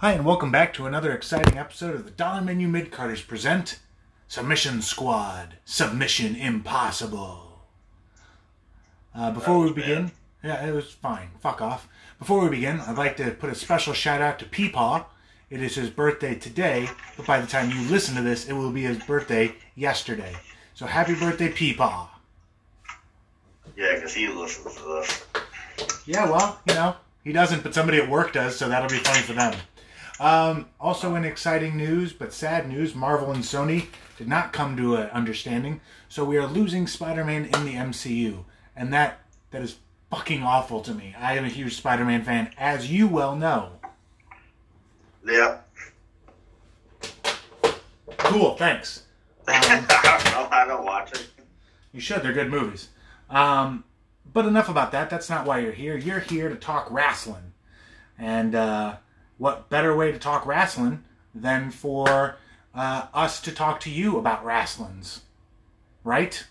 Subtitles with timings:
[0.00, 3.78] Hi, and welcome back to another exciting episode of the Dollar Menu Mid-Carters present
[4.28, 7.62] Submission Squad Submission Impossible.
[9.14, 10.12] Uh, before we begin,
[10.44, 11.30] yeah, it was fine.
[11.40, 11.88] Fuck off.
[12.18, 15.06] Before we begin, I'd like to put a special shout out to Peepaw.
[15.48, 18.72] It is his birthday today, but by the time you listen to this, it will
[18.72, 20.36] be his birthday yesterday.
[20.74, 22.08] So happy birthday, Peepaw.
[23.78, 25.24] Yeah, because he listens to this.
[26.04, 29.22] Yeah, well, you know, he doesn't, but somebody at work does, so that'll be funny
[29.22, 29.54] for them.
[30.18, 33.86] Um, also, in exciting news, but sad news, Marvel and Sony
[34.16, 38.44] did not come to an understanding, so we are losing Spider-Man in the MCU,
[38.74, 39.76] and that that is
[40.10, 41.14] fucking awful to me.
[41.18, 43.72] I am a huge Spider-Man fan, as you well know.
[45.26, 45.58] Yeah.
[48.16, 49.02] Cool, thanks.
[49.48, 50.48] I don't know.
[50.50, 51.28] I don't watch it.
[51.92, 52.22] You should.
[52.22, 52.88] They're good movies.
[53.30, 53.84] Um,
[54.32, 55.10] but enough about that.
[55.10, 55.96] That's not why you're here.
[55.96, 57.52] You're here to talk wrestling.
[58.18, 58.96] And uh,
[59.38, 61.04] what better way to talk wrestling
[61.34, 62.36] than for
[62.74, 65.22] uh, us to talk to you about wrestlings?
[66.04, 66.46] Right?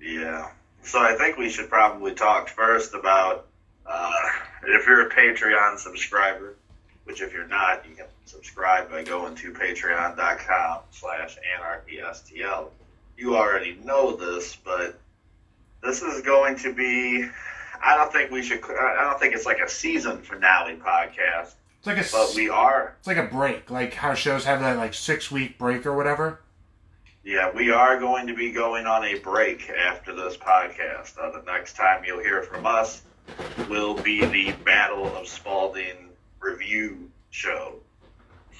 [0.00, 0.50] Yeah.
[0.82, 3.46] So I think we should probably talk first about
[3.86, 4.12] uh,
[4.64, 6.56] if you're a Patreon subscriber,
[7.04, 12.68] which if you're not, you can subscribe by going to patreon.com slash anarchystl.
[13.16, 14.98] You already know this, but
[15.82, 17.28] this is going to be
[17.82, 21.54] I don't think we should I don't think it's like a season finale podcast.
[21.78, 24.76] It's like a But we are it's like a break, like how shows have that
[24.76, 26.40] like six week break or whatever.
[27.24, 31.16] Yeah, we are going to be going on a break after this podcast.
[31.20, 33.02] Uh, the next time you'll hear from us
[33.68, 36.08] will be the Battle of Spalding
[36.40, 37.74] review show.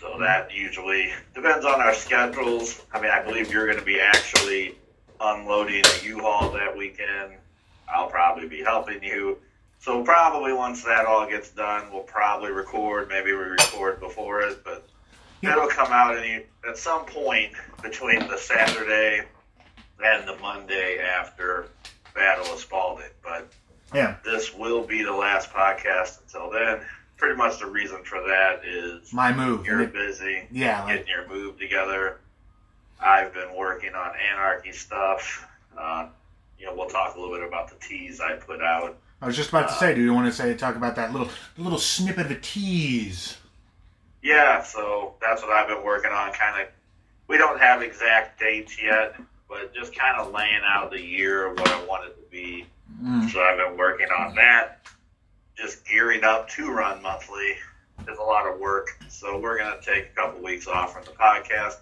[0.01, 2.83] So that usually depends on our schedules.
[2.92, 4.77] I mean, I believe you're going to be actually
[5.20, 7.34] unloading a U-Haul that weekend.
[7.89, 9.39] I'll probably be helping you.
[9.79, 13.09] So probably once that all gets done, we'll probably record.
[13.09, 14.87] Maybe we record before it, but
[15.43, 19.23] it'll come out any at some point between the Saturday
[20.05, 21.67] and the Monday after
[22.15, 23.11] Battle of Spalding.
[23.23, 23.53] But
[23.92, 24.17] Yeah.
[24.25, 26.81] this will be the last podcast until then.
[27.17, 29.67] Pretty much the reason for that is My move.
[29.67, 32.19] you're busy Yeah, like getting your move together.
[33.01, 35.47] I've been working on anarchy stuff.
[35.77, 36.07] Uh,
[36.62, 38.96] you know, we'll talk a little bit about the teas I put out.
[39.20, 41.28] I was just about to say, do you want to say talk about that little
[41.58, 43.36] little snippet of a tease?
[44.23, 46.33] Yeah, so that's what I've been working on.
[46.33, 46.68] Kind of,
[47.27, 49.17] we don't have exact dates yet,
[49.48, 52.64] but just kind of laying out the year of what I want it to be.
[53.02, 53.29] Mm.
[53.30, 54.86] So I've been working on that.
[55.56, 57.56] Just gearing up to run monthly
[58.08, 58.96] is a lot of work.
[59.08, 61.79] So we're gonna take a couple weeks off from the podcast.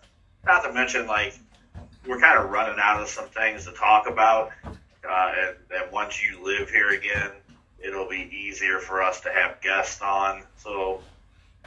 [0.47, 1.39] Not to mention, like,
[2.07, 4.51] we're kind of running out of some things to talk about.
[4.65, 7.31] Uh, and, and once you live here again,
[7.79, 10.43] it'll be easier for us to have guests on.
[10.57, 11.01] So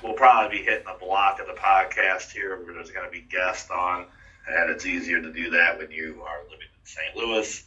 [0.04, 3.22] we'll probably be hitting a block of the podcast here where there's going to be
[3.22, 4.06] guests on,
[4.48, 7.16] and it's easier to do that when you are living in St.
[7.16, 7.64] Louis.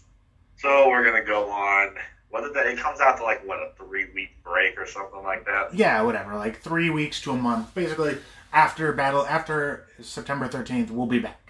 [0.57, 1.97] So we're going to go on.
[2.31, 2.67] What that?
[2.67, 5.73] It comes out to like what a three week break or something like that.
[5.73, 6.35] Yeah, whatever.
[6.35, 7.75] Like three weeks to a month.
[7.75, 8.19] Basically,
[8.53, 11.46] after battle, after September thirteenth, we'll be back.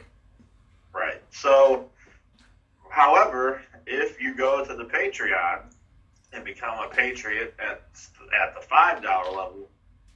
[1.40, 1.90] So,
[2.88, 5.64] however, if you go to the Patreon
[6.32, 7.82] and become a patriot at
[8.42, 9.68] at the five dollar level,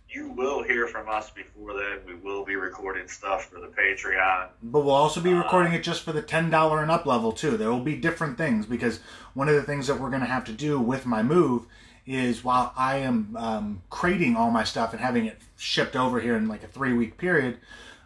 [0.08, 1.98] you will hear from us before then.
[2.06, 4.48] We will be recording stuff for the Patreon.
[4.62, 7.56] But we'll also be recording it just for the ten dollar and up level too.
[7.56, 9.00] There will be different things because
[9.34, 11.66] one of the things that we're going to have to do with my move
[12.06, 16.34] is while I am um, crating all my stuff and having it shipped over here
[16.36, 17.58] in like a three week period.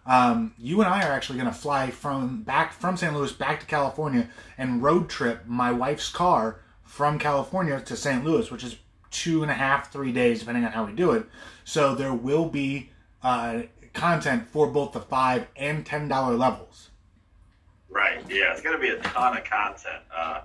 [0.07, 3.15] Um, you and I are actually going to fly from back from St.
[3.15, 4.29] Louis back to California
[4.59, 8.25] and road trip my wife's car from California to St.
[8.25, 8.77] Louis, which is
[9.11, 11.25] two and a half, three days, depending on how we do it.
[11.65, 12.91] So there will be
[13.23, 13.63] uh,
[13.95, 16.91] content for both the five and ten dollar levels.
[17.89, 18.21] Right.
[18.29, 20.03] Yeah, it's going to be a ton of content.
[20.15, 20.41] Uh,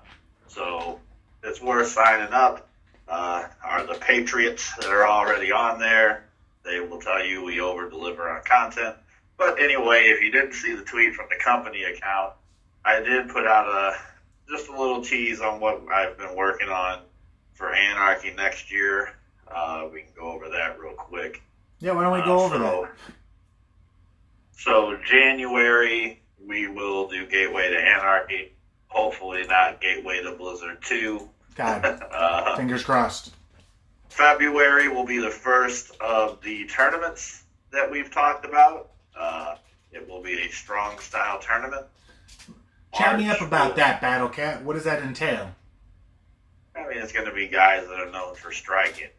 [0.47, 1.00] so
[1.44, 2.68] it's worth signing up.
[3.08, 6.26] Uh, are the Patriots that are already on there?
[6.64, 8.96] They will tell you we over deliver on content.
[9.40, 12.34] But anyway, if you didn't see the tweet from the company account,
[12.84, 13.97] I did put out a
[14.52, 17.00] just a little tease on what I've been working on
[17.53, 19.14] for Anarchy next year.
[19.47, 21.41] Uh, we can go over that real quick.
[21.80, 23.14] Yeah, why don't we go Uh, over so, that?
[24.58, 28.52] So January we will do Gateway to Anarchy.
[28.88, 31.30] Hopefully not Gateway to Blizzard Two.
[31.56, 33.34] God, Uh, fingers crossed.
[34.09, 38.90] February will be the first of the tournaments that we've talked about.
[39.20, 39.56] Uh,
[39.92, 41.86] it will be a strong style tournament.
[42.94, 44.64] Chat me up about that, Battle Cat.
[44.64, 45.54] What does that entail?
[46.76, 49.10] I mean, it's going to be guys that are known for striking.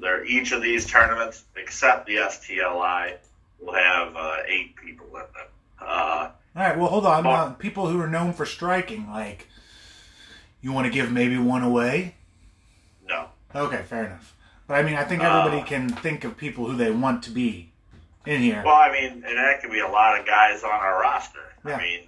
[0.00, 3.16] There, each of these tournaments, except the STLI,
[3.60, 5.46] will have uh, eight people in them.
[5.80, 6.76] Uh, All right.
[6.78, 7.26] Well, hold on.
[7.26, 9.48] Uh, people who are known for striking, like,
[10.60, 12.14] you want to give maybe one away?
[13.08, 14.34] no, Okay, fair enough.
[14.66, 17.30] But I mean, I think Uh, everybody can think of people who they want to
[17.30, 17.70] be
[18.26, 18.62] in here.
[18.64, 21.40] Well, I mean, and that could be a lot of guys on our roster.
[21.66, 21.76] Yeah.
[21.76, 22.00] I mean,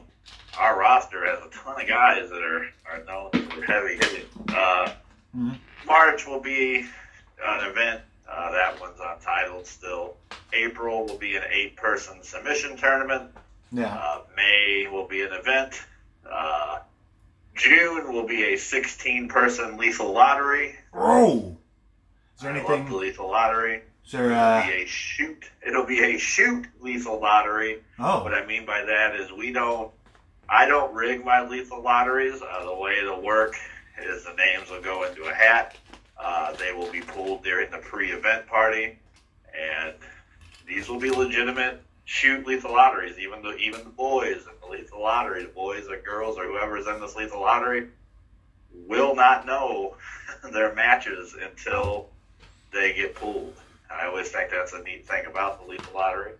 [0.59, 4.27] our roster has a ton of guys that are, are known for heavy hitting.
[4.49, 4.93] Uh,
[5.37, 5.59] Mhm.
[5.87, 6.79] March will be
[7.47, 8.01] an event.
[8.27, 10.17] Uh, that one's untitled still.
[10.55, 13.31] April will be an eight person submission tournament.
[13.71, 13.95] yeah.
[13.95, 15.83] Uh, May will be an event.
[16.29, 16.79] Uh,
[17.55, 20.77] June will be a 16 person lethal lottery.
[20.95, 21.57] Oh.
[22.37, 22.91] Is there I love anything?
[22.91, 23.83] the lethal lottery.
[24.07, 24.27] Is there?
[24.31, 25.45] It'll Uh, be a shoot.
[25.67, 27.83] It'll be a shoot lethal lottery.
[27.99, 28.23] Oh.
[28.25, 28.35] What.
[28.35, 29.91] I mean by that is we don't,
[30.49, 32.41] I don't rig my lethal lotteries.
[32.41, 33.57] Uh, the way it'll work
[34.01, 35.77] is the names will go into a hat.
[36.19, 38.97] Uh, they will be pulled during the pre-event party,
[39.59, 39.93] and
[40.67, 43.19] these will be legitimate shoot lethal lotteries.
[43.19, 46.87] Even the even the boys in the lethal lottery, the boys or girls or whoever's
[46.87, 47.89] in this lethal lottery,
[48.87, 49.97] will not know
[50.53, 52.09] their matches until
[52.73, 53.55] they get pulled.
[53.91, 56.33] I always think that's a neat thing about the lethal lottery.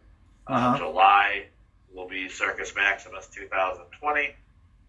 [0.47, 0.79] Uh, Uh-huh.
[0.79, 1.47] July
[1.95, 4.35] will be Circus Maximus 2020.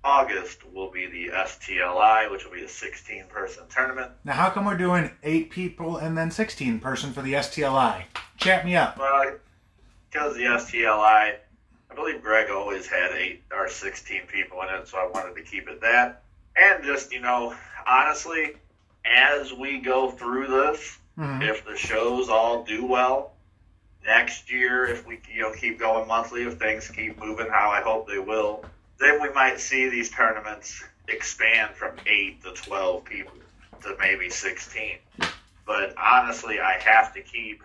[0.03, 4.11] August will be the STLI, which will be a 16 person tournament.
[4.23, 8.03] Now, how come we're doing eight people and then sixteen person for the STLI?
[8.37, 8.97] Chat me up.
[8.97, 9.33] Well,
[10.09, 11.35] because the STLI,
[11.91, 15.41] I believe Greg always had eight or 16 people in it, so I wanted to
[15.41, 16.21] keep it that.
[16.55, 17.55] And just, you know,
[17.85, 18.53] honestly,
[19.03, 21.49] as we go through this, Mhm.
[21.49, 23.33] if the shows all do well
[24.05, 27.81] next year, if we you know keep going monthly, if things keep moving how I
[27.81, 28.63] hope they will,
[28.99, 33.33] then we might see these tournaments expand from eight to twelve people
[33.81, 34.97] to maybe sixteen.
[35.65, 37.63] But honestly, I have to keep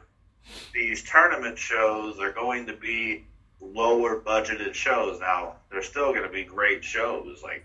[0.73, 2.17] these tournament shows.
[2.19, 3.25] They're going to be
[3.61, 5.21] lower budgeted shows.
[5.21, 7.65] Now they're still going to be great shows, like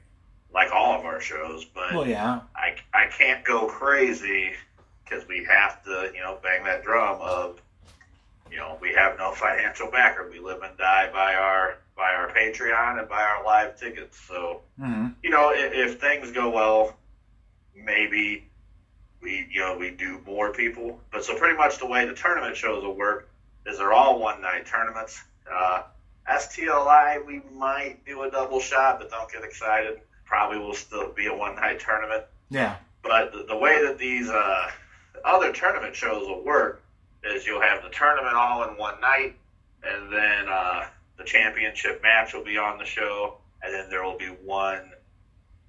[0.54, 1.94] like all of our shows, but.
[1.94, 2.42] Well, yeah.
[2.56, 4.54] I, I can't go crazy
[5.07, 7.62] because we have to, you know, bang that drum of,
[8.51, 10.30] you know, we have no financial backer.
[10.31, 14.19] We live and die by our by our Patreon and by our live tickets.
[14.27, 16.95] So, hmm you know, if, if things go well,
[17.75, 18.48] maybe
[19.21, 21.00] we, you know, we do more people.
[21.12, 23.30] But so pretty much the way the tournament shows will work
[23.65, 25.21] is they're all one night tournaments.
[25.51, 25.83] Uh,
[26.30, 30.00] STLI, we might do a double shot, but don't get excited.
[30.25, 32.24] Probably will still be a one night tournament.
[32.50, 32.75] Yeah.
[33.01, 34.69] But the, the way that these uh,
[35.27, 36.83] other tournament shows will work
[37.24, 39.35] is you'll have the tournament all in one night,
[39.83, 40.85] and then uh,
[41.18, 44.91] the championship match will be on the show, and then there will be one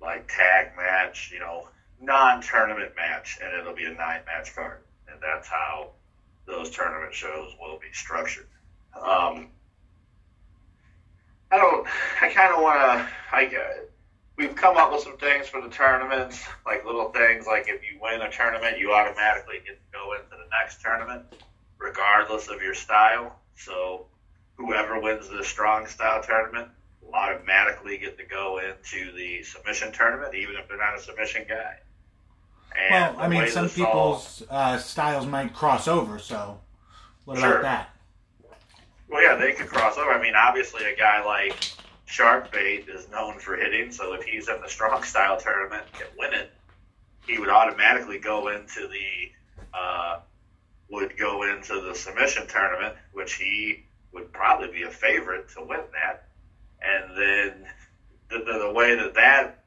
[0.01, 1.69] like tag match, you know,
[2.01, 4.79] non-tournament match, and it'll be a nine-match card,
[5.11, 5.91] and that's how
[6.47, 8.47] those tournament shows will be structured.
[8.95, 9.49] Um,
[11.51, 11.87] I don't.
[12.23, 13.09] I kind of want to.
[13.33, 13.83] I uh,
[14.39, 17.99] we've come up with some things for the tournaments, like little things like if you
[18.01, 21.23] win a tournament, you automatically get to go into the next tournament,
[21.79, 23.37] regardless of your style.
[23.57, 24.07] So
[24.57, 26.69] whoever wins the strong style tournament
[27.03, 31.45] will automatically get to go into the submission tournament, even if they're not a submission
[31.49, 31.75] guy.
[32.91, 36.19] Well, I mean, some this all- people's uh, styles might cross over.
[36.21, 36.61] So,
[37.25, 37.59] what Sure.
[37.59, 37.91] about that?
[39.09, 40.13] Well, yeah, they could cross over.
[40.13, 41.57] I mean, obviously, a guy like
[42.09, 46.33] Sharkbait is known for hitting, so if he's in the strong style tournament and win
[46.33, 46.51] it,
[47.27, 49.31] he would automatically go into the
[49.79, 50.21] uh,
[50.91, 55.81] would go into the submission tournament, which he would probably be a favorite to win
[55.93, 56.29] that.
[56.81, 57.67] And then
[58.31, 59.65] the, the, the way that that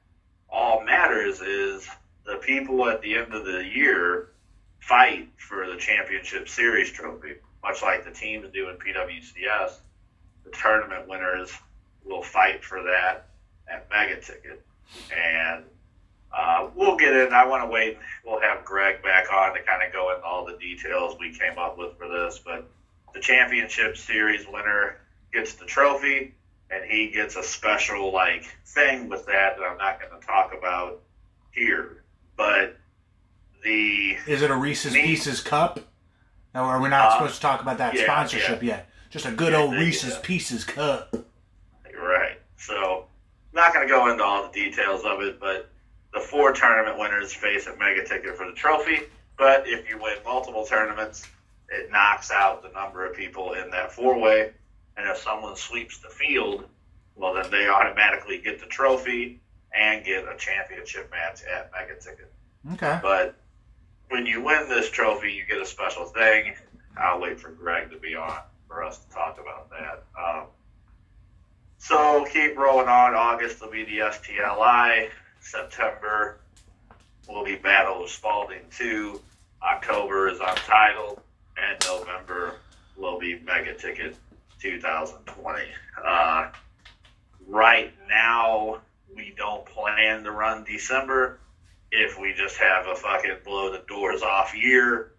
[0.50, 1.88] all matters is
[2.26, 4.30] the people at the end of the year
[4.80, 9.74] fight for the championship series trophy, much like the teams do in PWCS.
[10.44, 11.52] The tournament winners
[12.06, 13.28] will fight for that
[13.68, 14.66] at Mega Ticket,
[15.16, 15.64] and
[16.36, 17.34] uh, we'll get in.
[17.34, 17.98] I want to wait.
[18.26, 21.58] We'll have Greg back on to kind of go into all the details we came
[21.58, 22.40] up with for this.
[22.44, 22.70] But
[23.14, 24.98] the championship series winner
[25.34, 26.34] gets the trophy,
[26.70, 30.54] and he gets a special like thing with that that I'm not going to talk
[30.58, 31.02] about
[31.52, 32.04] here.
[32.38, 32.78] But
[33.64, 35.80] the Is it a Reese's Me- Pieces cup?
[36.56, 38.90] Or are we not Uh, supposed to talk about that yeah, sponsorship yet?
[39.10, 40.20] Just a good Yeah, old Reese's yeah.
[40.24, 41.14] Pieces cup.
[42.62, 43.08] So,
[43.54, 45.70] not going to go into all the details of it, but
[46.14, 49.00] the four tournament winners face a mega ticket for the trophy.
[49.38, 51.28] But if you win multiple tournaments,
[51.70, 54.52] it knocks out the number of people in that four way.
[54.96, 56.66] And if someone sweeps the field,
[57.16, 59.40] well, then they automatically get the trophy
[59.74, 62.32] and get a championship match at mega ticket.
[62.74, 63.00] Okay.
[63.02, 63.36] But
[64.10, 66.54] when you win this trophy, you get a special thing.
[66.98, 68.38] I'll wait for Greg to be on
[68.68, 70.04] for us to talk about that.
[70.20, 70.44] Um,
[71.82, 73.16] so keep rolling on.
[73.16, 75.10] August will be the STLI.
[75.40, 76.38] September
[77.28, 79.20] will be Battle of Spalding 2.
[79.64, 81.20] October is Untitled.
[81.58, 82.58] And November
[82.96, 84.16] will be Mega Ticket
[84.60, 85.64] 2020.
[86.06, 86.50] Uh,
[87.48, 88.80] right now,
[89.16, 91.40] we don't plan to run December.
[91.92, 95.14] If we just have a fucking blow the doors off year,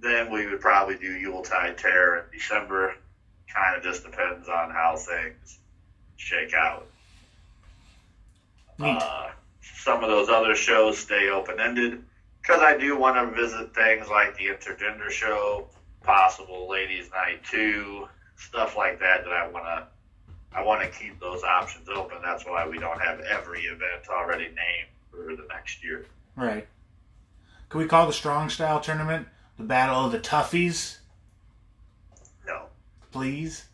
[0.00, 2.94] then we would probably do Yuletide Terror in December.
[3.54, 5.58] Kind of just depends on how things
[6.18, 6.86] shake out.
[8.78, 9.30] Uh,
[9.62, 12.02] some of those other shows stay open ended
[12.42, 15.68] because I do want to visit things like the intergender show,
[16.02, 18.06] possible ladies' night too,
[18.36, 19.24] stuff like that.
[19.24, 19.86] That I want to,
[20.52, 22.18] I want to keep those options open.
[22.22, 26.06] That's why we don't have every event already named for the next year.
[26.36, 26.68] Right.
[27.68, 30.98] Can we call the strong style tournament the Battle of the Toughies,
[32.46, 32.66] No,
[33.10, 33.67] please?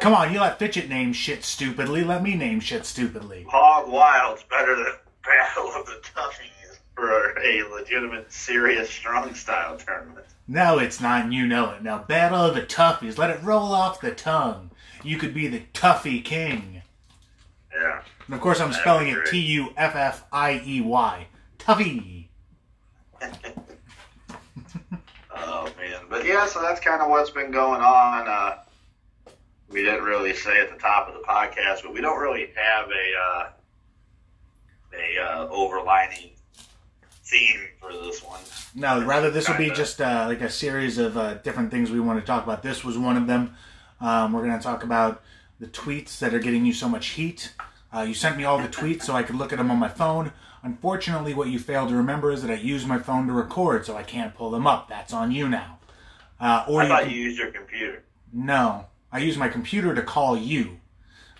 [0.00, 2.02] Come on, you let Fitchett name shit stupidly.
[2.02, 3.46] Let me name shit stupidly.
[3.48, 4.92] Hog Wild's better than
[5.24, 10.26] Battle of the Toughies for a legitimate, serious, strong style tournament.
[10.48, 11.82] No, it's not, and you know it.
[11.82, 13.18] Now, Battle of the Toughies.
[13.18, 14.70] Let it roll off the tongue.
[15.02, 16.82] You could be the Tuffy King.
[17.74, 18.02] Yeah.
[18.26, 19.26] And of course, I'm That'd spelling it.
[19.26, 21.26] T U F F I E Y.
[21.58, 22.28] Tuffy.
[25.38, 28.26] Oh man, but yeah, so that's kind of what's been going on.
[28.26, 28.56] Uh,
[29.68, 32.88] we didn't really say at the top of the podcast, but we don't really have
[32.88, 33.48] a uh,
[34.94, 36.30] a uh, overlining
[37.24, 38.40] theme for this one.
[38.74, 42.00] No, rather this will be just uh, like a series of uh, different things we
[42.00, 42.62] want to talk about.
[42.62, 43.54] This was one of them.
[44.00, 45.22] Um, we're going to talk about
[45.58, 47.52] the tweets that are getting you so much heat.
[47.92, 49.88] Uh, you sent me all the tweets so I could look at them on my
[49.88, 50.32] phone.
[50.62, 53.96] Unfortunately, what you failed to remember is that I use my phone to record, so
[53.96, 54.88] I can't pull them up.
[54.88, 55.78] That's on you now.
[56.38, 58.02] Uh, or I you thought can- you used your computer.
[58.32, 60.78] no, I use my computer to call you.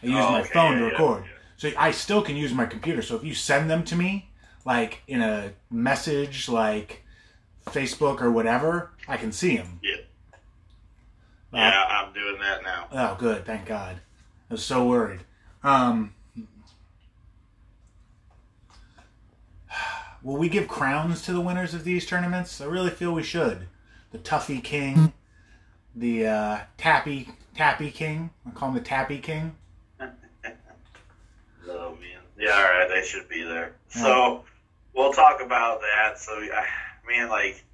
[0.03, 1.25] I use Oh, my okay, phone yeah, to yeah, record.
[1.25, 1.31] yeah.
[1.59, 3.03] So I still can use my computer.
[3.03, 4.31] So if you send them to me,
[4.65, 7.03] like in a message, like
[7.67, 9.79] Facebook or whatever, I can see them.
[9.83, 9.97] Yeah.
[11.53, 12.87] Uh, Yeah, I'm doing that now.
[12.93, 13.45] Oh, good.
[13.45, 14.01] Thank God.
[14.51, 15.21] I was so worried.
[15.63, 16.15] Um,
[20.23, 22.61] will we give crowns to the winners of these tournaments?
[22.61, 23.69] I really feel we should.
[24.13, 25.13] The Tuffy King,
[25.95, 28.31] the uh, Tappy Tappy King.
[28.47, 29.55] I call him the Tappy King.
[31.69, 32.21] Oh man.
[32.39, 33.75] Yeah, all right, they should be there.
[33.89, 34.45] So
[34.95, 36.17] we'll talk about that.
[36.19, 36.65] So, I-
[37.09, 37.65] man, like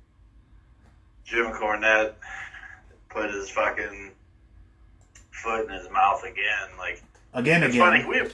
[1.26, 2.14] Jim Cornette
[3.10, 4.12] put his fucking
[5.30, 6.68] foot in his mouth again.
[6.78, 7.02] Like
[7.34, 8.02] Again, it's again.
[8.02, 8.30] funny we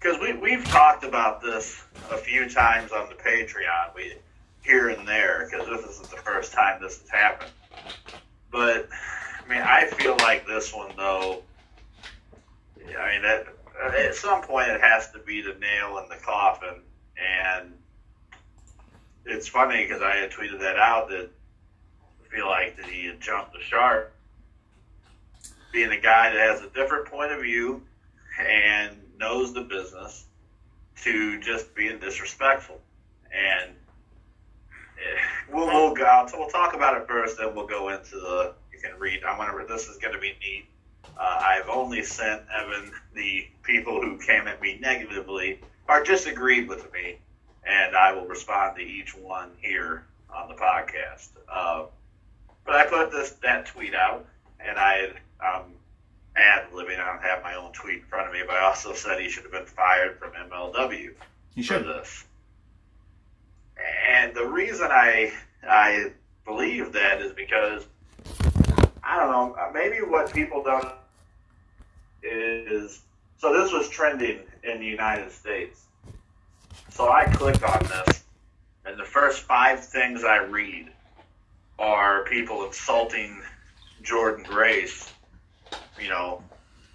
[0.00, 3.94] because we we've talked about this a few times on the Patreon.
[3.94, 4.14] We
[4.62, 7.50] here and there because this isn't the first time this has happened.
[8.50, 8.88] But
[9.48, 11.42] I mean, I feel like this one though.
[12.78, 13.46] I mean, that
[13.96, 16.82] at some point it has to be the nail in the coffin,
[17.16, 17.72] and
[19.24, 21.30] it's funny because I had tweeted that out that
[22.22, 24.12] I feel like that he had jumped the shark,
[25.72, 27.82] being a guy that has a different point of view
[28.40, 30.26] and knows the business,
[31.02, 32.80] to just being disrespectful,
[33.32, 35.20] and eh,
[35.52, 36.26] we'll we'll go.
[36.30, 38.54] So we'll talk about it first, then we'll go into the.
[38.78, 39.24] You can read.
[39.24, 39.56] I'm gonna.
[39.56, 39.66] Read.
[39.66, 40.66] This is gonna be neat.
[41.18, 46.92] Uh, I've only sent Evan the people who came at me negatively or disagreed with
[46.92, 47.18] me,
[47.66, 51.30] and I will respond to each one here on the podcast.
[51.52, 51.86] Uh,
[52.64, 54.26] but I put this that tweet out,
[54.60, 55.08] and I
[55.44, 55.72] um,
[56.36, 57.00] ad libbing.
[57.00, 59.28] I don't have my own tweet in front of me, but I also said he
[59.28, 61.10] should have been fired from MLW
[61.54, 61.84] you for should.
[61.86, 62.24] this.
[64.08, 65.32] And the reason I
[65.68, 66.12] I
[66.44, 67.84] believe that is because
[69.08, 70.86] I don't know, uh, maybe what people don't
[72.22, 73.00] is
[73.38, 75.84] so this was trending in the United States.
[76.90, 78.24] So I click on this
[78.84, 80.90] and the first five things I read
[81.78, 83.40] are people insulting
[84.02, 85.12] Jordynne Grace,
[86.00, 86.42] you know,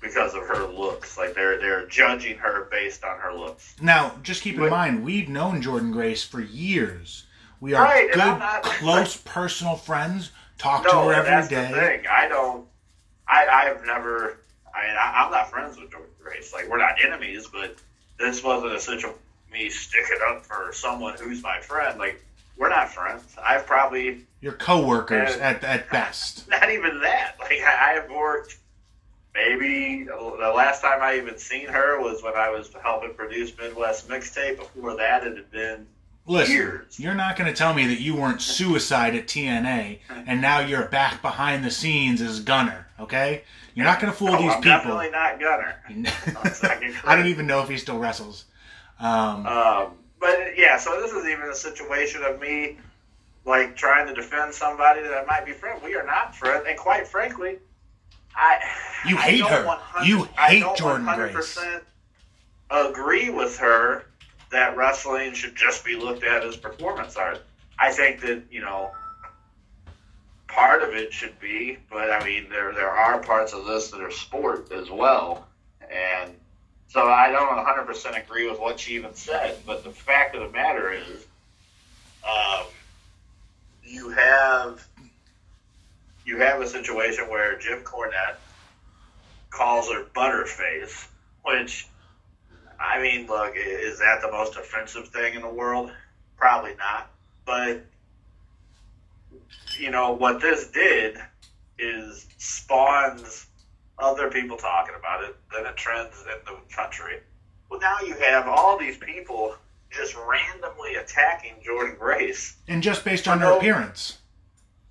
[0.02, 1.18] because of her looks.
[1.18, 3.76] Like they're they're judging her based on her looks.
[3.82, 7.26] Now, just keep in But- mind, we've known Jordynne Grace for years.
[7.60, 10.32] We are Right, good, not- close, personal friends.
[10.64, 11.68] Talk to No, her and every that's day.
[11.68, 12.08] the thing.
[12.10, 12.66] I don't.
[13.28, 14.38] I I've never.
[14.74, 16.54] I mean, I, I'm not friends with Jordynne Grace.
[16.54, 17.76] Like we're not enemies, but
[18.18, 19.12] this wasn't a situation
[19.52, 22.00] me sticking up for someone who's my friend.
[22.00, 22.24] Like
[22.58, 23.24] we're not friends.
[23.46, 25.50] I've probably Your coworkers Yeah.
[25.50, 26.48] at at best.
[26.50, 27.36] not even that.
[27.42, 28.58] Like I, I have worked.
[29.36, 34.08] Maybe the last time I even seen her was when I was helping produce Midwest
[34.08, 34.58] Mixtape.
[34.58, 35.88] Before that, it had been
[36.26, 37.00] Listen, years.
[37.00, 40.86] you're not going to tell me that you weren't suicide at TNA and now you're
[40.88, 43.44] back behind the scenes as Gunner, okay?
[43.76, 44.70] You're not going to fool Oh, these I'm people.
[44.72, 45.76] definitely not Gunner.
[47.06, 48.46] I don't even know if he still wrestles.
[49.00, 52.78] Um, Um, but yeah, so this is even a situation of me
[53.46, 55.82] like trying to defend somebody that I might be friend.
[55.84, 57.58] We are not friends, and quite frankly,
[58.36, 58.60] I
[59.06, 59.66] You I hate don't her.
[59.66, 61.82] 100 You I hate don't Jordynne 100%
[62.72, 64.06] Agree with her
[64.54, 67.44] that wrestling should just be looked at as performance art.
[67.78, 68.92] I think that you know
[70.48, 74.02] part of it should be, but I mean there there are parts of this that
[74.02, 75.48] are sport as well,
[75.92, 76.32] and
[76.88, 79.58] so I don't 100% agree with what she even said.
[79.66, 81.26] But the fact of the matter is,
[82.24, 82.66] um,
[83.84, 84.88] you have
[86.26, 88.36] you have a situation where Jim Cornette
[89.50, 91.08] calls her Butterface,
[91.44, 91.88] which
[92.84, 95.92] I mean, look, is that the most offensive thing in the world?
[96.36, 97.10] Probably not.
[97.46, 97.86] But
[99.78, 101.18] you know what this did
[101.80, 103.48] is spawns
[104.00, 105.36] other people talking about it.
[105.52, 107.20] Then it trends in the country.
[107.70, 109.56] Well, now you have all these people
[109.90, 114.18] just randomly attacking Jordynne Grace, and just based on her no- appearance.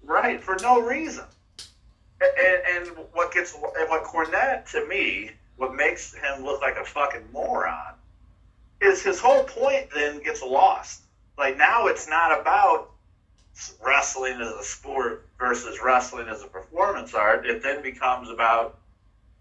[0.03, 1.25] right, for no reason.
[2.21, 6.85] And, and what gets and what Cornette to me, what makes him look like a
[6.85, 7.95] fucking moron,
[8.81, 11.03] is his whole point then gets lost.
[11.39, 12.91] Like now, it's not about
[13.85, 17.47] wrestling as a sport versus wrestling as a performance art.
[17.47, 18.79] It then becomes about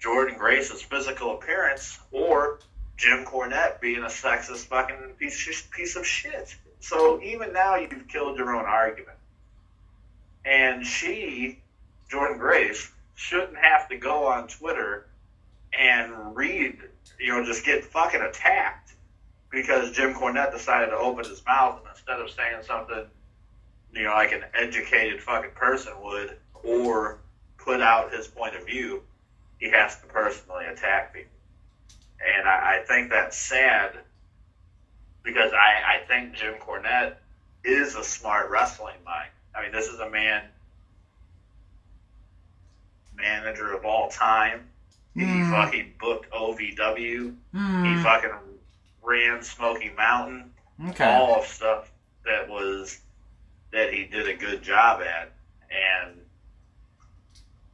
[0.02, 2.60] Jordynne Grace's physical appearance or
[2.98, 6.56] Jim Cornette being a sexist fucking piece of shit.
[6.80, 9.18] So even now, you've killed your own argument.
[10.46, 11.60] And she,
[12.12, 15.06] Jordynne Grace, shouldn't have to go on Twitter
[15.78, 16.78] and read,
[17.20, 18.94] you know, just get fucking attacked
[19.50, 23.06] because Jim Cornette decided to open his mouth and instead of saying something,
[23.94, 27.20] you know, like an educated fucking person would, or
[27.58, 29.02] put out his point of view,
[29.60, 31.32] he has to personally attack people.
[32.38, 33.98] And I, I think that's sad
[35.24, 37.16] because I, I think Jim Cornette
[37.64, 39.30] is a smart wrestling mind.
[39.56, 40.44] I mean, this is a man,
[43.16, 44.62] manager of all time.
[45.14, 45.52] He Hmm.
[45.52, 47.36] fucking booked OVW.
[47.54, 47.84] Hmm.
[47.86, 48.32] He fucking
[49.02, 50.54] ran Smoky Mountain.
[50.90, 51.06] Okay.
[51.14, 51.92] All of stuff
[52.26, 53.00] that was
[53.72, 55.32] that he did a good job at,
[55.70, 56.20] and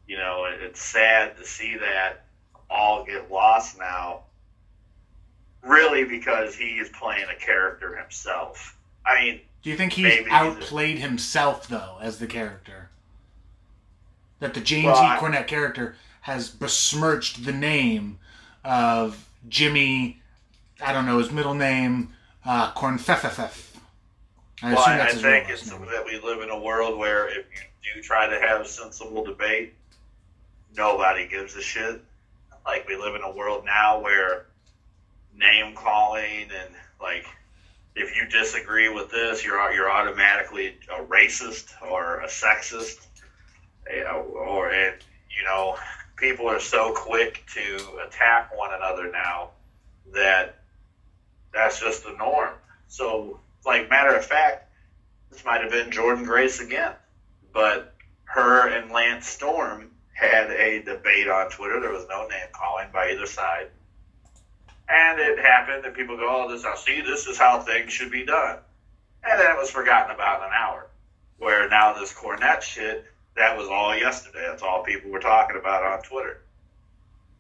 [0.07, 2.25] you know it, it's sad to see that
[2.69, 4.21] all get lost now.
[5.61, 8.77] Really, because he is playing a character himself.
[9.05, 12.89] I mean, Do you think he's Maybe he's a- outplayed himself though as the character?
[14.39, 15.19] That the James Well, E.
[15.19, 15.95] Cornette character
[16.27, 18.19] has besmirched the name
[18.65, 20.21] of Jimmy.
[20.85, 22.09] I don't know his middle name.
[22.43, 23.77] Uh, Cornfefefef.
[24.61, 25.85] I well, I, that's I his think it's name.
[25.85, 29.73] that we live in a world where if you do try to have sensible debate,
[30.75, 32.01] nobody gives a shit.
[32.65, 34.47] Like we live in a world now where
[35.33, 37.25] name calling and like
[37.95, 43.07] if you disagree with this, you're you're automatically a racist or a sexist,
[43.89, 44.97] you know, or and
[45.29, 45.77] you know
[46.17, 49.51] people are so quick to attack one another now
[50.13, 50.55] that
[51.53, 52.53] that's just the norm.
[52.87, 54.69] So, like matter of fact,
[55.31, 56.93] this might have been Jordynne Grace again,
[57.53, 61.79] but her and Lance Storm had a debate on Twitter.
[61.79, 63.69] There was no name calling by either side.
[64.89, 67.01] And it happened, and people go, "Oh, this I see.
[67.01, 68.59] This is how things should be done."
[69.23, 70.87] And then it was forgotten about in an hour.
[71.37, 73.05] Where now this Cornette shit,
[73.37, 74.45] that was all yesterday.
[74.47, 76.41] That's all people were talking about on Twitter.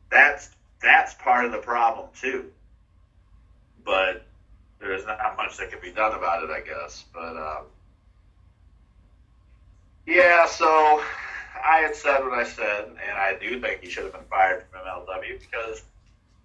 [0.09, 0.49] That's
[0.81, 2.45] that's part of the problem too.
[3.83, 4.25] But
[4.79, 7.05] there's not much that can be done about it, I guess.
[7.13, 7.63] But um,
[10.05, 11.01] yeah, so
[11.65, 14.63] I had said what I said, and I do think he should have been fired
[14.71, 15.81] from MLW because,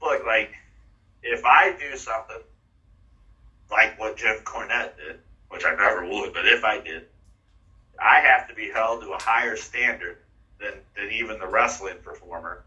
[0.00, 0.52] look, like
[1.22, 2.42] if I do something
[3.70, 7.06] like what Jim Cornette did, which I never would, but if I did,
[8.02, 10.18] I have to be held to a higher standard
[10.60, 12.64] than, than even the wrestling performer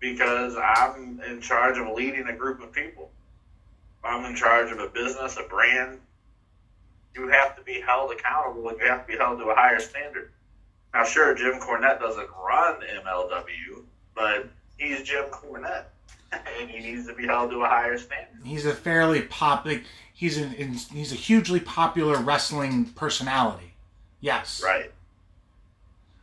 [0.00, 3.10] because I'm in charge of leading a group of people.
[4.04, 5.98] I'm in charge of a business, a brand.
[7.14, 9.80] You have to be held accountable and you have to be held to a higher
[9.80, 10.30] standard.
[10.94, 13.82] Now, sure, Jim Cornette doesn't run MLW,
[14.14, 15.84] but he's Jim Cornette,
[16.32, 18.40] and he needs to be held to a higher standard.
[18.44, 19.66] He's a fairly pop.
[19.66, 23.67] Like, he's an he's a hugely popular wrestling personality.
[24.20, 24.62] Yes.
[24.64, 24.92] Right.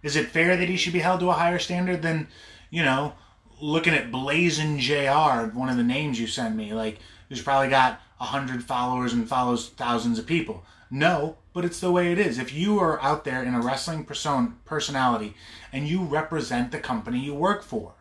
[0.03, 2.27] Is it fair that he should be held to a higher standard than,
[2.69, 3.13] you know,
[3.59, 5.49] looking at Blazing Jr.
[5.57, 9.27] One of the names you sent me, like who's probably got a hundred followers and
[9.27, 10.63] follows thousands of people.
[10.91, 12.37] No, but it's the way it is.
[12.37, 15.33] If you are out there in a wrestling person personality
[15.73, 17.93] and you represent the company you work for,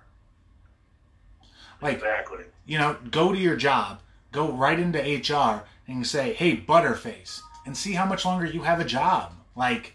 [1.81, 2.45] like Exactly.
[2.67, 4.01] you know, go to your job,
[4.33, 8.81] go right into HR and say, "Hey, Butterface," and see how much longer you have
[8.81, 9.33] a job.
[9.57, 9.95] Like,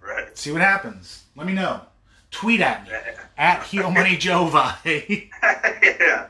[0.00, 0.36] Right.
[0.36, 1.24] see what happens.
[1.36, 1.82] Let me know.
[2.30, 2.92] Tweet at me
[3.36, 5.30] at Heel Money Joe Vi.
[5.34, 6.26] yeah.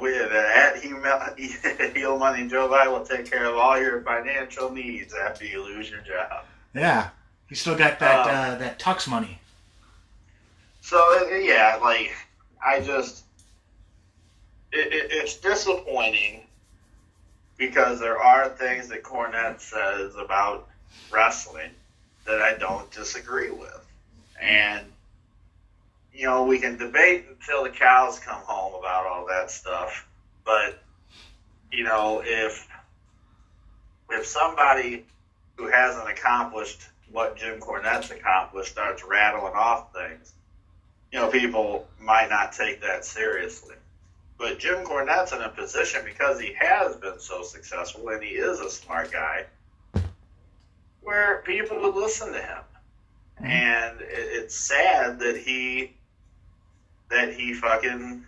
[0.00, 1.00] We uh, at Heel
[1.94, 5.90] Heel Money Joe Vi will take care of all your financial needs after you lose
[5.90, 6.44] your job.
[6.74, 7.10] yeah,
[7.48, 9.38] you still got that Um, uh, that tux money.
[10.80, 12.12] So uh, yeah, like
[12.64, 13.24] I just
[14.72, 16.46] it, it, it's disappointing
[17.56, 20.68] because there are things that Cornette says about
[21.10, 21.70] wrestling
[22.24, 23.86] that I don't disagree with,
[24.40, 24.84] and
[26.14, 30.06] you know we can debate until the cows come home about all that stuff,
[30.44, 30.82] but
[31.70, 32.68] you know if
[34.10, 35.04] if somebody
[35.56, 40.32] who hasn't accomplished what Jim Cornette's accomplished starts rattling off things
[41.12, 43.76] you know, people might not take that seriously.
[44.38, 48.60] But Jim Cornette's in a position because he has been so successful and he is
[48.60, 49.44] a smart guy,
[51.02, 52.62] where people would listen to him.
[53.42, 53.46] Mhm.
[53.50, 55.92] And it, it's sad that he
[57.10, 58.22] that he fucking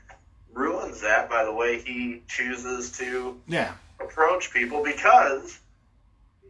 [0.52, 5.58] ruins that by the way he chooses to Yeah, approach people because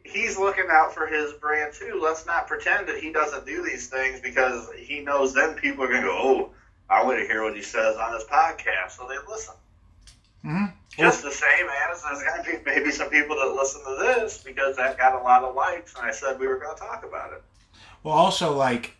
[0.04, 1.98] he's looking out for his brand too.
[2.02, 5.88] Let's not pretend that he doesn't do these things because he knows then people are
[5.88, 6.50] going to go, oh,
[6.90, 8.90] I want to hear what he says on his podcast.
[8.90, 9.54] So they listen.
[10.42, 10.66] hmm
[10.98, 14.42] Just the same as there's going to be maybe some people that listen to this
[14.42, 17.04] because that got a lot of likes and I said we were going to talk
[17.04, 17.42] about it.
[18.02, 18.94] Well, also like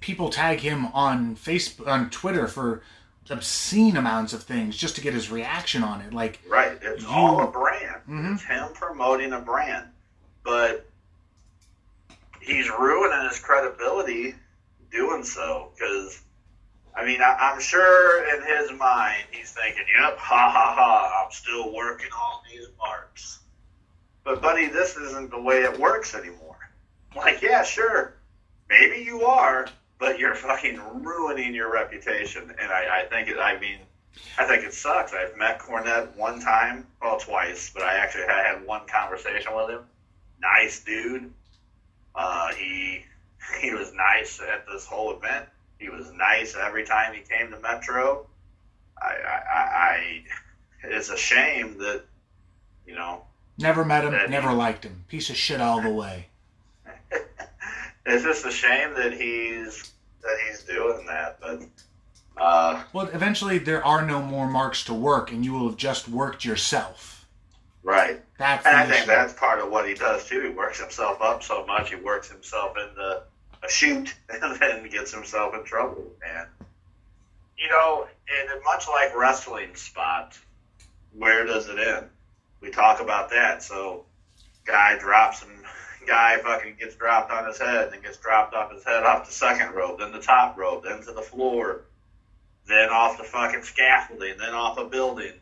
[0.00, 2.82] people tag him on Facebook, on Twitter for
[3.30, 6.12] obscene amounts of things just to get his reaction on it.
[6.12, 6.78] Like, Right.
[6.82, 8.02] It's You- all a brand.
[8.08, 8.34] Mhm.
[8.34, 9.86] It's him promoting a brand.
[10.44, 10.86] But
[12.40, 14.34] he's ruining his credibility
[14.92, 16.20] doing so because,
[16.96, 21.30] I mean, I, I'm sure in his mind he's thinking, yep, ha ha ha, I'm
[21.30, 23.40] still working on these marks.
[24.24, 26.58] But, buddy, this isn't the way it works anymore.
[27.14, 28.14] Like, yeah, sure,
[28.68, 32.54] maybe you are, but you're fucking ruining your reputation.
[32.60, 33.78] And I, I think it, I mean,
[34.38, 35.12] I think it sucks.
[35.12, 39.82] I've met Cornette one time, well, twice, but I actually had one conversation with him.
[40.40, 41.32] Nice dude.
[42.14, 43.04] Uh, he
[43.60, 45.46] he was nice at this whole event.
[45.78, 48.26] He was nice every time he came to Metro.
[49.00, 50.22] I, I, I,
[50.84, 52.02] it's a shame that
[52.86, 53.22] you know
[53.58, 55.04] never met him, never he- liked him.
[55.08, 56.26] Piece of shit all the way.
[58.06, 61.38] it's just a shame that he's that he's doing that.
[61.40, 61.62] But
[62.42, 66.08] uh, Well, eventually there are no more marks to work, and you will have just
[66.08, 67.26] worked yourself.
[67.82, 68.22] right.
[68.38, 70.42] That's And I think that's part of what he does too.
[70.42, 73.22] He works himself up so much, he works himself into
[73.66, 76.04] a shoot and then gets himself in trouble.
[76.26, 76.48] And,
[77.58, 78.06] you know,
[78.40, 80.38] and much like wrestling spot,
[81.16, 82.06] where does it end?
[82.60, 83.62] We talk about that.
[83.62, 84.04] So,
[84.64, 85.50] guy drops him,
[86.06, 89.32] guy fucking gets dropped on his head, then gets dropped off his head off the
[89.32, 91.82] second rope, then the top rope, then to the floor,
[92.66, 95.32] then off the fucking scaffolding, then off a building.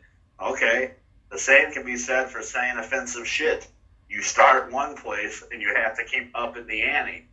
[0.41, 0.91] Okay,
[1.31, 3.67] the same can be said for saying offensive shit.
[4.09, 7.27] You start one place and you have to keep upping the ante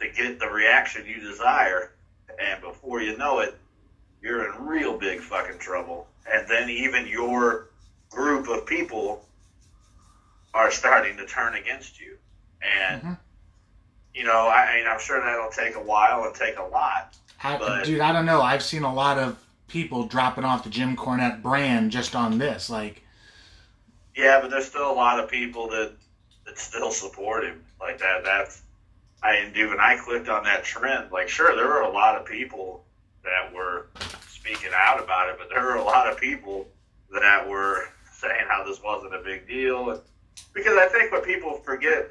[0.00, 1.92] to get the reaction you desire.
[2.42, 3.56] And before you know it,
[4.22, 6.06] you're in real big fucking trouble.
[6.32, 7.68] And then even your
[8.10, 9.24] group of people
[10.54, 12.16] are starting to turn against you.
[12.62, 13.18] And, Mhm.
[14.14, 17.14] you know, I, I mean, I'm sure that'll take a while and take a lot.
[17.42, 18.42] I, but- dude, I don't know.
[18.42, 22.68] I've seen a lot of people dropping off the Jim Cornette brand just on this.
[22.68, 23.02] Like,
[24.16, 25.92] Yeah, but there's still a lot of people that
[26.46, 27.62] that still support him.
[27.80, 28.24] Like that.
[28.24, 28.62] That's
[29.22, 29.70] I and dude.
[29.70, 32.84] When I clicked on that trend, like sure, there were a lot of people
[33.22, 33.88] that were
[34.28, 36.66] speaking out about it, but there were a lot of people
[37.12, 39.90] that were saying how this wasn't a big deal.
[39.90, 40.00] And,
[40.54, 42.08] because I think what people forget,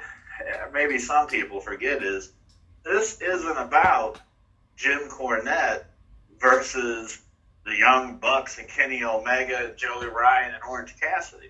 [0.72, 2.32] maybe some people forget, is
[2.84, 4.20] this isn't about
[4.76, 5.84] Jim Cornette
[6.40, 7.22] versus
[7.66, 11.50] the Young Bucks and Kenny Omega, and Joey Ryan, and Orange Cassidy.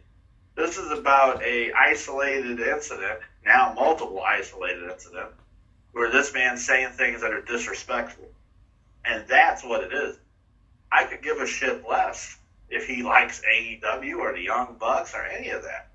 [0.56, 5.30] This is about a isolated incident, now multiple isolated incident,
[5.92, 8.26] where this man's saying things that are disrespectful.
[9.06, 10.18] And that's what it is.
[10.92, 12.38] I could give a shit less
[12.70, 15.90] if he likes AEW or the Young Bucks or any of that.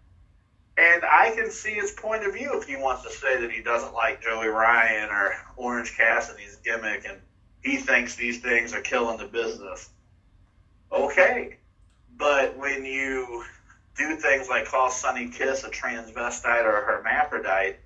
[0.76, 3.62] And I can see his point of view if he wants to say that he
[3.62, 7.18] doesn't like Joey Ryan or Orange Cassidy's gimmick and
[7.62, 9.90] he thinks these things are killing the business.
[10.90, 11.58] Okay.
[12.16, 13.44] But when you
[13.96, 17.76] do things like call Sonny Kiss a transvestite or a hermaphrodite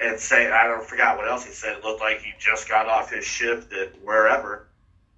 [0.00, 1.78] and say, I don't forgot what else he said.
[1.78, 4.66] It looked like he just got off his shift at wherever.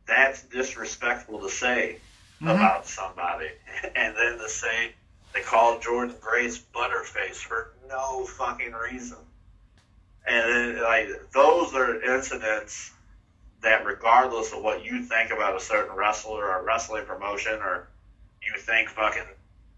[0.06, 1.98] That's disrespectful to say
[2.40, 2.56] Mhm.
[2.56, 3.50] about somebody.
[3.94, 4.94] And then to say
[5.32, 9.18] they called Jordynne Grace butterface for no fucking reason.
[10.26, 12.90] And then, like those are incidents
[13.60, 17.88] that, regardless of what you think about a certain wrestler or a wrestling promotion, or
[18.42, 19.26] you think fucking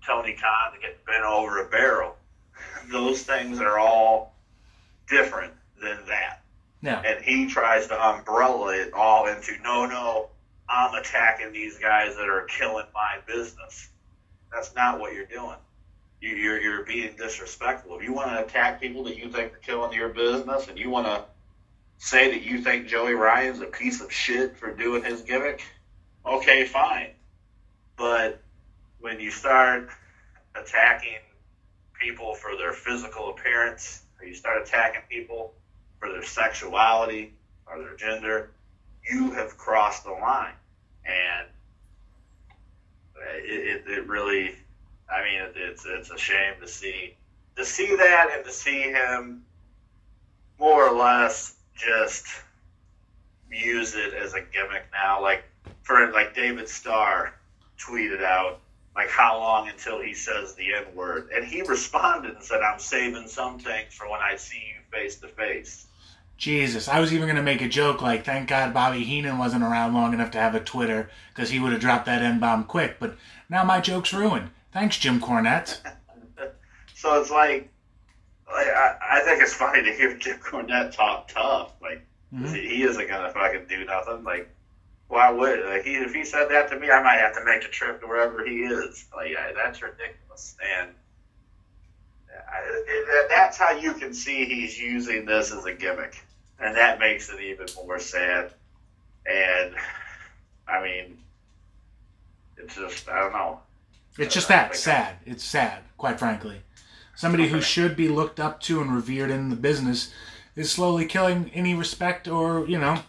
[0.07, 2.17] Tony Khan to get bent over a barrel,
[2.91, 4.34] those things are all
[5.09, 6.43] different than that.
[6.83, 7.01] Yeah.
[7.01, 10.29] And he tries to umbrella it all into no, no,
[10.69, 13.89] I'm attacking these guys that are killing my business.
[14.53, 15.57] That's not what you're doing.
[16.21, 17.97] You, you're you're being disrespectful.
[17.97, 20.89] If you want to attack people that you think are killing your business, and you
[20.89, 21.25] want to
[21.99, 25.63] say that you think Joey Ryan's a piece of shit for doing his gimmick,
[26.25, 27.11] okay, fine.
[27.97, 28.41] But
[29.01, 29.91] when you start
[30.55, 31.19] attacking
[32.01, 35.53] people for their physical appearance, or you start attacking people
[35.99, 37.33] for their sexuality
[37.67, 38.51] or their gender,
[39.11, 40.55] you have crossed the line.
[41.05, 41.47] And
[43.37, 44.55] it, it, it really,
[45.11, 47.15] I mean, it, it's it's a shame to see
[47.57, 49.45] to see that and to see him
[50.59, 52.27] more or less just
[53.51, 55.21] use it as a gimmick now.
[55.21, 55.45] Like
[55.83, 57.35] for like David Starr
[57.79, 58.61] tweeted out
[58.97, 62.79] like how long until he says the N word, and he responded and said, "I'm
[62.79, 65.87] saving some things for when I see you face to face."
[66.37, 69.63] Jesus, I was even going to make a joke like, thank God Bobby Heenan wasn't
[69.63, 72.65] around long enough to have a Twitter because he would have dropped that N bomb
[72.65, 72.97] quick.
[72.99, 73.17] But
[73.49, 74.51] now my joke's ruined.
[74.73, 75.79] Thanks, Jim Cornette.
[76.97, 77.71] So it's like,
[78.51, 81.73] like I, I think it's funny to hear Jim Cornette talk tough.
[81.83, 82.55] Like Mhm.
[82.55, 84.25] he isn't gonna fucking do nothing.
[84.25, 84.49] Like
[85.09, 87.65] why would like he if he said that to me, I might have to make
[87.65, 89.07] a trip to wherever he is.
[89.15, 90.57] Like yeah, that's ridiculous.
[90.81, 90.91] And
[92.33, 96.17] I, that's how you can see he's using this as a gimmick,
[96.59, 98.53] and that makes it even more sad.
[99.27, 99.75] And
[100.67, 101.19] I mean,
[102.57, 103.61] it's just I don't know.
[104.19, 105.17] It's just that sad.
[105.27, 106.63] It's sad, quite frankly.
[107.17, 110.13] Somebody who should be looked up to and revered in the business
[110.57, 113.03] is slowly killing any respect or, you know,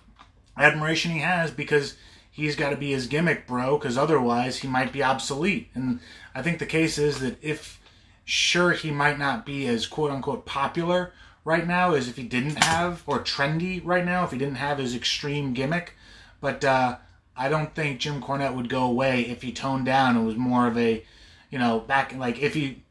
[0.57, 1.95] admiration he has because
[2.31, 5.69] he's got to be his gimmick, bro, because otherwise he might be obsolete.
[5.73, 5.99] And
[6.33, 7.79] I think the case is that if,
[8.23, 11.13] sure, he might not be as quote unquote popular
[11.43, 14.79] right now as if he didn't have, or trendy right now, if he didn't have
[14.79, 15.93] his extreme gimmick,
[16.41, 16.97] but, uh,
[17.37, 20.67] I don't think Jim Cornette would go away if he toned down and was more
[20.67, 21.03] of a,
[21.49, 22.83] you know, back like if he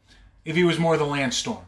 [0.44, 1.64] if he was more the Lance Storm,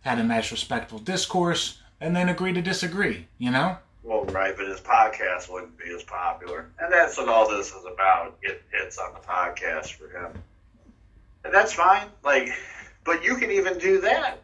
[0.00, 3.28] had a nice respectful discourse, and then agree to disagree.
[3.38, 3.78] You know,
[4.10, 7.84] Well, right, but his podcast wouldn't be as popular, and that's what all this is
[7.84, 8.42] about.
[8.42, 10.32] Get hits on the podcast for him,
[11.44, 12.08] and that's fine.
[12.24, 12.48] Like,
[13.04, 14.42] but you can even do that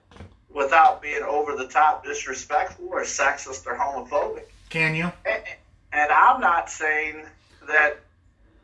[0.55, 4.44] without being over the top, disrespectful, or sexist, or homophobic.
[4.68, 5.11] can you?
[5.29, 5.42] And,
[5.92, 7.24] and I'm not saying
[7.66, 7.94] that.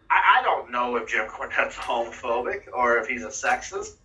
[0.08, 3.96] I, I don't know if Jim Cornette's homophobic or if he's a sexist.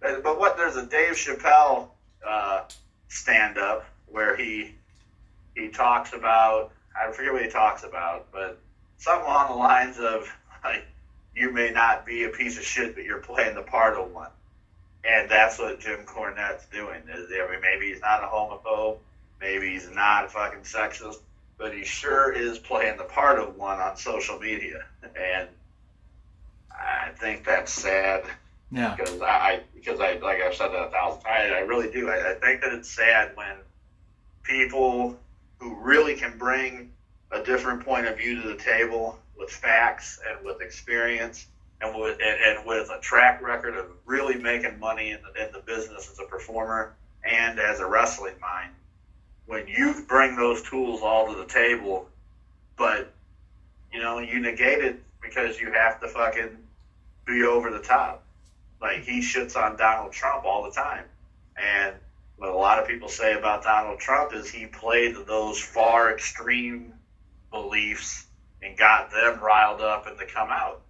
[0.00, 1.88] But, but what there's a Dave Chappelle
[2.26, 2.62] uh,
[3.08, 4.77] stand up where he
[5.58, 8.58] he talks about I forget what he talks about, but
[8.96, 10.32] something along the lines of
[10.64, 10.84] like
[11.34, 14.30] you may not be a piece of shit, but you're playing the part of one.
[15.04, 17.02] And that's what Jim Cornette's doing.
[17.08, 18.98] Is I mean, maybe he's not a homophobe,
[19.40, 21.18] maybe he's not a fucking sexist,
[21.56, 24.84] but he sure is playing the part of one on social media.
[25.02, 25.48] And
[26.72, 28.24] I think that's sad
[28.70, 31.52] Yeah, because I because I like I've said that a thousand times.
[31.54, 32.10] I really do.
[32.10, 33.56] I, I think that it's sad when
[34.42, 35.18] people
[35.58, 36.92] who really can bring
[37.30, 41.46] a different point of view to the table with facts and with experience
[41.80, 45.52] and with and, and with a track record of really making money in the, in
[45.52, 46.94] the business as a performer
[47.24, 48.70] and as a wrestling mind.
[49.46, 52.08] When you bring those tools all to the table,
[52.76, 53.12] but
[53.92, 56.56] you know you negate it because you have to fucking
[57.26, 58.24] be over the top.
[58.80, 61.04] Like he shits on Donald Trump all the time.
[61.56, 61.94] And
[62.38, 66.92] what a lot of people say about Donald Trump is he played those far extreme
[67.50, 68.26] beliefs
[68.62, 70.82] and got them riled up and to come out.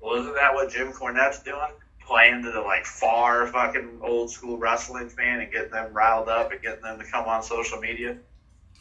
[0.00, 1.72] Well, isn't that what Jim Cornette's doing?
[2.00, 6.52] Playing to the like far fucking old school wrestling fan and getting them riled up
[6.52, 8.16] and getting them to come on social media.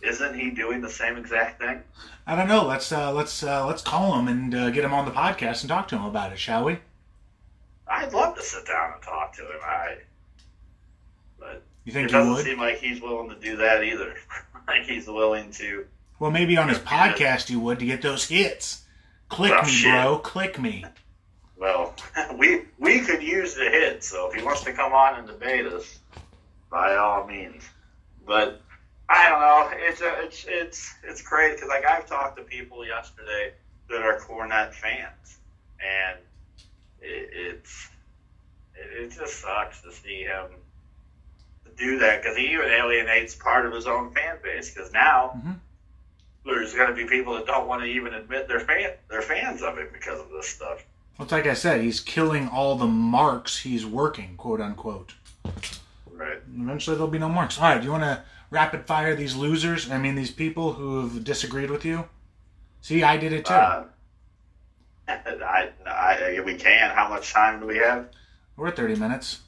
[0.01, 1.81] Isn't he doing the same exact thing?
[2.27, 2.65] I don't know.
[2.65, 5.69] Let's uh, let's uh, let's call him and uh, get him on the podcast and
[5.69, 6.77] talk to him about it, shall we?
[7.87, 9.59] I'd love to sit down and talk to him.
[9.63, 9.97] I,
[11.85, 12.45] You it think you doesn't would?
[12.45, 14.15] seem like he's willing to do that either.
[14.67, 15.85] like he's willing to.
[16.19, 18.83] Well, maybe on his podcast you would to get those hits.
[19.29, 19.91] Click Well, me, shit.
[19.91, 20.17] bro.
[20.19, 20.85] Click me.
[21.57, 21.93] Well,
[22.37, 25.65] we we could use the hit, so if he wants to come on and debate
[25.67, 25.99] us,
[26.71, 27.63] by all means.
[28.25, 28.61] But
[29.07, 29.69] I don't know.
[29.87, 33.53] It's a, it's it's it's crazy because like I've talked to people yesterday
[33.89, 35.37] that are Cornette fans,
[35.79, 36.17] and
[37.01, 37.89] it, it's
[38.75, 40.47] it, it just sucks to see him
[41.77, 44.73] do that because he even alienates part of his own fan base.
[44.73, 45.51] Because now Mm-hmm.
[46.45, 49.61] there's going to be people that don't want to even admit they're fan they're fans
[49.61, 50.85] of him because of this stuff.
[51.17, 55.13] Well, it's like I said, he's killing all the marks he's working, quote unquote.
[56.11, 56.39] Right.
[56.57, 57.57] Eventually, there'll be no marks.
[57.59, 59.89] All right, do you want to rapid fire these losers?
[59.91, 62.05] I mean, these people who have disagreed with you.
[62.81, 63.53] See, I did it too.
[63.53, 63.85] Uh,
[65.07, 66.89] I, I, we can.
[66.95, 68.09] How much time do we have?
[68.57, 69.39] We're at 30 minutes.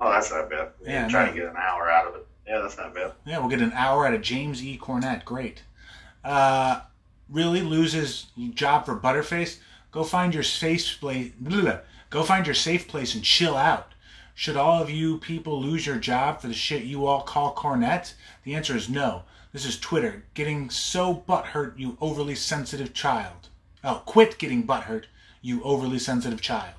[0.00, 0.70] Oh, that's not bad.
[0.84, 1.32] Yeah, can try no.
[1.32, 2.26] to get an hour out of it.
[2.46, 3.12] Yeah, that's not bad.
[3.24, 4.78] Yeah, we'll get an hour out of James E.
[4.78, 5.24] Cornette.
[5.24, 5.62] Great.
[6.22, 6.80] Uh,
[7.28, 9.58] really loses job for Butterface?
[9.90, 11.32] Go find your safe place.
[12.10, 13.92] Go find your safe place and chill out.
[14.34, 18.12] Should all of you people lose your job for the shit you all call Cornette?
[18.44, 19.22] The answer is no.
[19.52, 23.48] This is Twitter getting so butthurt, you overly sensitive child.
[23.82, 25.04] Oh, quit getting butthurt,
[25.40, 26.74] you overly sensitive child.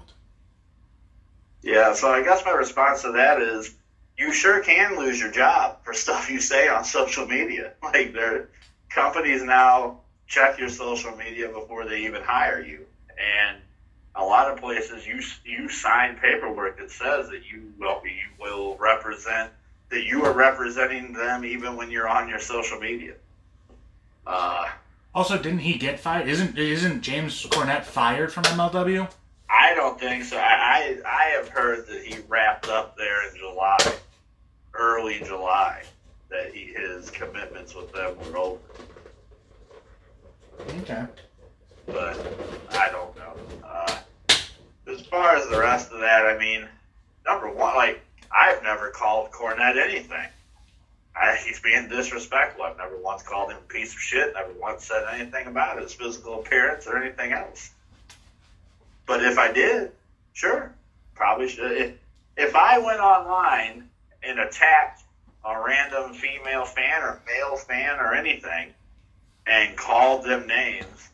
[1.63, 3.74] Yeah, so I guess my response to that is
[4.17, 7.74] you sure can lose your job for stuff you say on social media.
[7.84, 8.50] Like, there,
[8.89, 12.86] companies now check your social media before they even hire you.
[13.10, 13.58] And
[14.15, 18.76] a lot of places you you sign paperwork that says that you will you will
[18.78, 19.52] represent
[19.89, 23.13] that you are representing them even when you're on your social media.
[24.26, 24.67] Uh,
[25.15, 26.28] Also, didn't he get fired?
[26.28, 29.10] Isn't isn't James Cornette fired from MLW?
[29.68, 30.38] I don't think so.
[30.38, 33.78] I, I I have heard that he wrapped up there in July,
[34.74, 35.84] early July,
[36.30, 38.60] that he, his commitments with them were over.
[40.80, 41.04] Okay.
[41.86, 42.18] But
[42.72, 43.34] I don't know.
[43.62, 43.98] Uh,
[44.90, 46.66] as far as the rest of that, I mean,
[47.26, 48.00] number one, like
[48.32, 50.28] I've never called Cornette anything.
[51.14, 52.64] I, he's being disrespectful.
[52.64, 54.34] I've never once called him a piece of shit.
[54.34, 57.72] Never once said anything about his physical appearance or anything else.
[59.08, 59.91] But if I did,
[60.34, 60.76] sure,
[61.15, 61.72] probably should.
[61.72, 61.93] If,
[62.36, 63.89] if I went online
[64.22, 65.04] and attacked
[65.43, 68.74] a random female fan or male fan or anything
[69.48, 71.10] and called them names,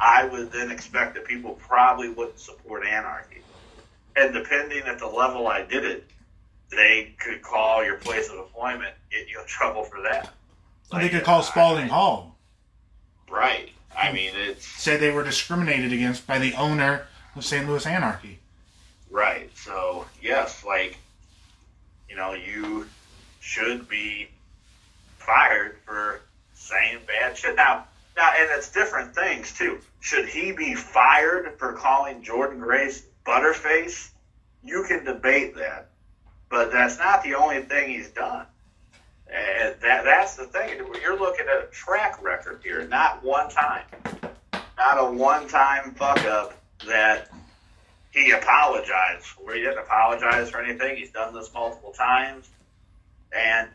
[0.00, 3.42] I would then expect that people probably wouldn't support anarchy.
[4.16, 6.04] And depending at the level I did it,
[6.70, 10.34] they could call your place of employment, get you in trouble for that.
[10.90, 12.36] So they could call Spalding I- Hall,
[13.30, 13.70] Right.
[13.96, 17.68] I mean, it's say they were discriminated against by the owner of St.
[17.68, 18.40] Louis Anarchy.
[19.10, 19.50] Right.
[19.56, 20.98] So yes, like
[22.08, 22.86] you know, you
[23.40, 24.28] should be
[25.18, 26.20] fired for
[26.54, 27.56] saying bad shit.
[27.56, 29.78] Now, now, and it's different things too.
[30.00, 34.10] Should he be fired for calling Jordynne Grace butterface?
[34.62, 35.90] You can debate that,
[36.48, 38.46] but that's not the only thing he's done.
[39.32, 40.78] And that that's the thing.
[41.00, 43.84] You're looking at a track record here, not one time,
[44.76, 46.54] not a one-time fuck up
[46.86, 47.30] that
[48.10, 49.54] he apologized for.
[49.54, 50.96] He didn't apologize for anything.
[50.96, 52.48] He's done this multiple times.
[53.36, 53.68] And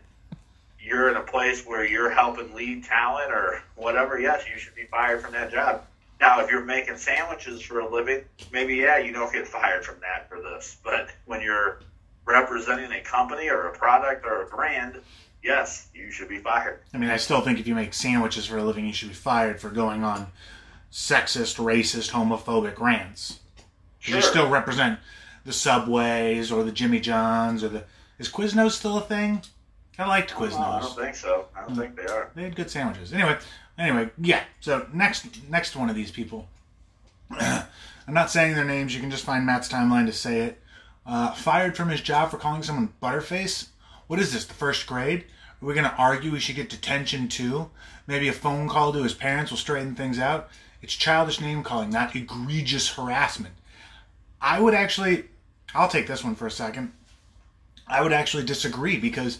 [0.79, 4.85] you're in a place where you're helping lead talent or whatever, yes, you should be
[4.85, 5.83] fired from that job.
[6.21, 9.95] Now, if you're making sandwiches for a living, maybe, yeah, you don't get fired from
[10.01, 10.77] that for this.
[10.83, 11.79] But when you're
[12.25, 14.99] representing a company or a product or a brand,
[15.43, 16.81] yes, you should be fired.
[16.93, 19.15] I mean, I still think if you make sandwiches for a living, you should be
[19.15, 20.27] fired for going on
[20.91, 23.39] sexist, racist, homophobic rants.
[24.01, 24.99] You still represent
[25.45, 27.83] the Subways or the Jimmy Johns or the.
[28.17, 29.41] Is Quiznos still a thing?
[29.97, 30.59] I liked Quiznos.
[30.59, 31.47] I don't think so.
[31.55, 32.31] I don't think they are.
[32.33, 33.13] They had good sandwiches.
[33.13, 33.37] Anyway,
[33.77, 34.43] anyway, yeah.
[34.61, 36.47] So next, next one of these people.
[37.31, 38.95] I'm not saying their names.
[38.95, 40.61] You can just find Matt's timeline to say it.
[41.05, 43.67] Uh, fired from his job for calling someone butterface.
[44.09, 44.45] What is this?
[44.45, 45.25] The first grade?
[45.61, 47.69] Are we going to argue he should get detention too?
[48.07, 50.49] Maybe a phone call to his parents will straighten things out.
[50.81, 53.53] It's childish name calling, not egregious harassment.
[54.41, 55.25] I would actually,
[55.75, 56.91] I'll take this one for a second.
[57.87, 59.37] I would actually disagree because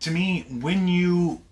[0.00, 1.42] to me, when you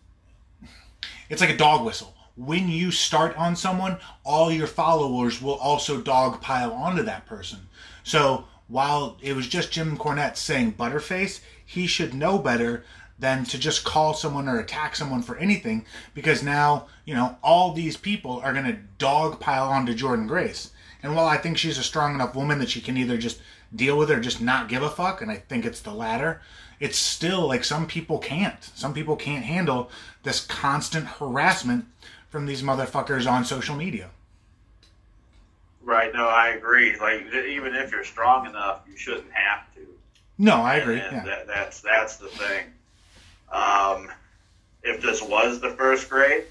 [1.28, 2.14] it's like a dog whistle.
[2.34, 7.58] When you start on someone, all your followers will also dog pile onto that person.
[8.04, 11.40] So while it was just Jim Cornette saying Butterface,
[11.74, 12.84] he should know better
[13.18, 17.72] than to just call someone or attack someone for anything because now, you know, all
[17.72, 20.70] these people are going to dog pile onto Jordynne Grace.
[21.02, 23.40] And while I think she's a strong enough woman that she can either just
[23.74, 26.40] deal with it or just not give a fuck, and I think it's the latter,
[26.80, 28.62] it's still like some people can't.
[28.74, 29.90] Some people can't handle
[30.22, 31.86] this constant harassment
[32.30, 34.10] from these motherfuckers on social media.
[35.82, 36.12] Right.
[36.12, 36.98] No, I agree.
[36.98, 39.93] Like even if you're strong enough, you shouldn't have to.
[40.38, 40.96] No, I agree.
[40.96, 41.24] Yeah.
[41.24, 42.66] that, that's that's the thing.
[43.52, 44.10] Um,
[44.82, 46.44] if this was the first grade,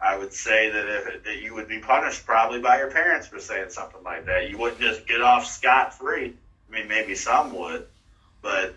[0.00, 3.38] I would say that if that you would be punished probably by your parents for
[3.38, 4.50] saying something like that.
[4.50, 6.34] You wouldn't just get off scot free.
[6.68, 7.86] I mean, maybe some would,
[8.42, 8.74] but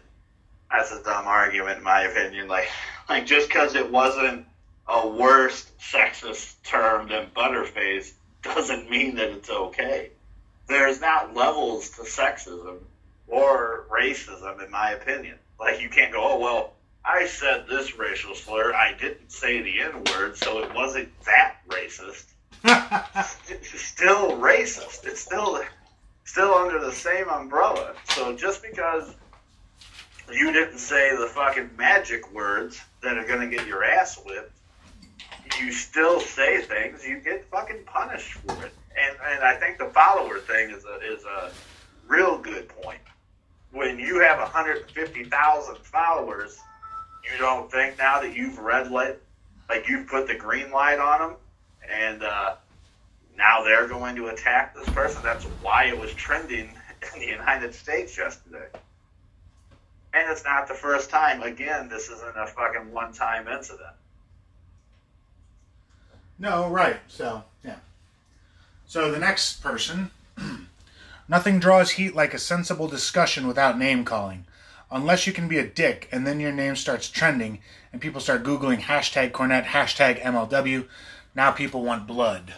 [0.71, 2.47] that's a dumb argument in my opinion.
[2.47, 2.69] Like,
[3.09, 4.45] like just because it wasn't
[4.87, 10.09] a worse sexist term than butterface doesn't mean that it's okay.
[10.67, 12.77] There's not levels to sexism
[13.31, 15.39] or racism, in my opinion.
[15.59, 16.73] Like, you can't go, oh, well,
[17.03, 18.73] I said this racial slur.
[18.73, 22.25] I didn't say the N word, so it wasn't that racist.
[23.49, 25.05] It's still racist.
[25.05, 25.61] It's still
[26.25, 27.93] still under the same umbrella.
[28.09, 29.15] So just because
[30.31, 34.55] you didn't say the fucking magic words that are gonna get your ass whipped,
[35.59, 38.73] you still say things, you get fucking punished for it.
[38.97, 41.51] And and I think the follower thing is a is a
[42.07, 43.01] real good point.
[43.71, 46.59] When you have 150,000 followers,
[47.23, 49.17] you don't think now that you've red light,
[49.69, 51.37] like you've put the green light on them,
[51.89, 52.55] and uh,
[53.37, 55.21] now they're going to attack this person.
[55.23, 56.69] That's why it was trending
[57.13, 58.67] in the United States yesterday.
[60.13, 61.41] And it's not the first time.
[61.41, 63.95] Again, this isn't a fucking one-time incident.
[66.37, 66.97] No, right.
[67.07, 67.77] So, yeah.
[68.87, 70.11] So the next person.
[71.31, 74.45] Nothing draws heat like a sensible discussion without name calling.
[74.91, 77.59] Unless you can be a dick and then your name starts trending
[77.93, 80.89] and people start Googling hashtag Cornette, hashtag MLW.
[81.33, 82.53] Now people want blood.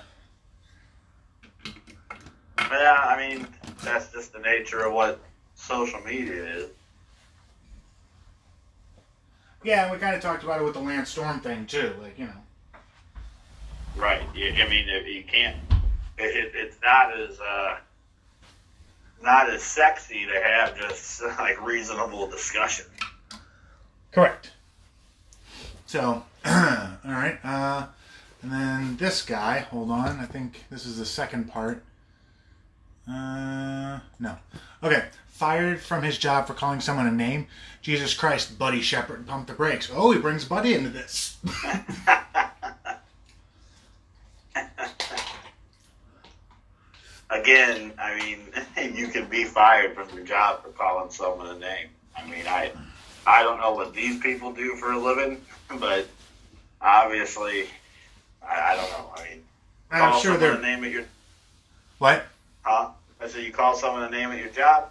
[2.58, 3.48] Yeah, I mean,
[3.84, 5.20] that's just the nature of what
[5.54, 6.70] social media is.
[9.64, 11.94] Yeah, we kind of talked about it with the Lance Storm thing too.
[12.02, 12.80] Like, you know.
[13.96, 14.24] Right.
[14.34, 15.58] I mean, you can't.
[16.18, 17.76] It, it's not as uh,
[19.24, 22.86] not as sexy to have just like reasonable discussion.
[24.12, 24.52] Correct.
[25.88, 27.40] So, all right.
[27.44, 27.88] Uh,
[28.42, 30.20] and then this guy, hold on.
[30.20, 31.82] I think this is the second part.
[33.10, 34.38] Uh, no.
[34.84, 35.06] Okay.
[35.28, 37.48] Fired from his job for calling someone a name.
[37.82, 39.90] Jesus Christ, Buddy Shepard, pump the brakes.
[39.94, 41.38] Oh, he brings Buddy into this.
[47.34, 51.88] Again, I mean, you can be fired from your job for calling someone a name.
[52.16, 52.72] I mean, I
[53.26, 55.42] I don't know what these people do for a living,
[55.80, 56.08] but
[56.82, 57.66] obviously,
[58.42, 59.14] I, I don't know.
[59.16, 59.42] I mean,
[59.92, 60.60] I'm sure they're.
[60.62, 61.06] name at your
[61.98, 62.26] What?
[62.62, 62.90] huh?
[63.20, 64.90] I said you call someone a name at your job.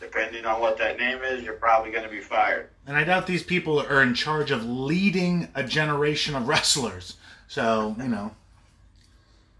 [0.00, 2.68] Depending on what that name is, you're probably going to be fired.
[2.86, 7.16] And I doubt these people are in charge of leading a generation of wrestlers.
[7.48, 8.32] So, you know.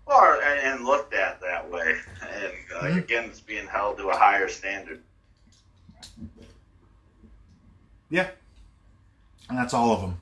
[0.07, 1.97] Or and, and looked at that way.
[2.23, 2.99] And uh, Mhm.
[2.99, 5.03] again, it's being held to a higher standard.
[8.11, 8.31] Yeah.
[9.49, 10.21] And that's all of them.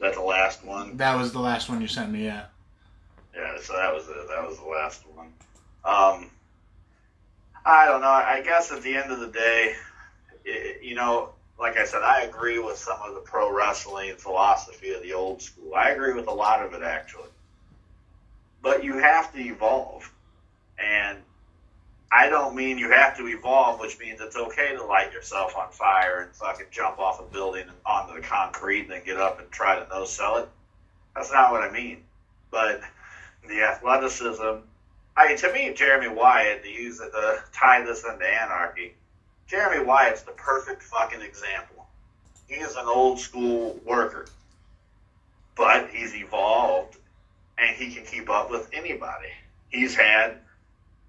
[0.00, 0.96] That's the last one.
[0.96, 2.46] That was the last one you sent me, yeah.
[3.34, 4.28] Yeah, so that was it.
[4.28, 5.32] That was the last one.
[5.84, 6.30] Um,
[7.64, 8.08] I don't know.
[8.08, 9.74] I guess at the end of the day,
[10.46, 14.92] i you know, like I said, I agree with some of the pro wrestling philosophy
[14.92, 15.74] of the old school.
[15.74, 17.28] I agree with a lot of it actually.
[18.62, 20.10] But you have to evolve,
[20.78, 21.18] and
[22.12, 25.70] I don't mean you have to evolve, which means it's okay to light yourself on
[25.70, 29.50] fire and fucking jump off a building onto the concrete and then get up and
[29.50, 30.48] try to no sell it.
[31.14, 32.04] That's not what I mean.
[32.50, 32.82] But
[33.48, 34.58] the athleticism.
[35.16, 38.94] I to me, Jeremy Wyatt, to use it to tie this into anarchy,
[39.52, 41.86] Jeremy Wyatt's the perfect fucking example.
[42.48, 44.26] He is an old school worker,
[45.54, 46.96] but he's evolved
[47.58, 49.28] and he can keep up with anybody.
[49.68, 50.38] He's had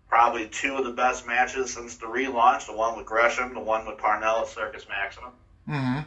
[0.09, 3.85] probably two of the best matches since the relaunch the one with Gresham, the one
[3.85, 5.31] with Parnell at Circus Maximum.
[5.69, 5.99] Mm-hmm.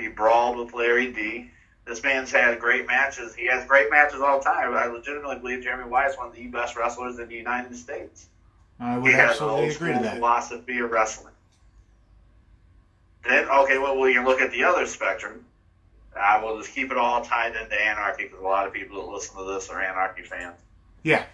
[0.00, 1.50] He brawled with Larry D.
[1.84, 3.34] This man's had great matches.
[3.34, 4.72] He has great matches all the time.
[4.72, 8.28] I legitimately believe Jeremy Wyatt's one of the best wrestlers in the United States.
[8.78, 10.14] I would he has an absolutely old agree to school that.
[10.14, 11.29] philosophy of wrestling.
[13.26, 15.44] Then, okay, well, we can look at the other spectrum.
[16.16, 19.00] Uh, I will just keep it all tied into anarchy because a lot of people
[19.02, 20.56] that listen to this are anarchy fans.
[21.02, 21.24] Yeah.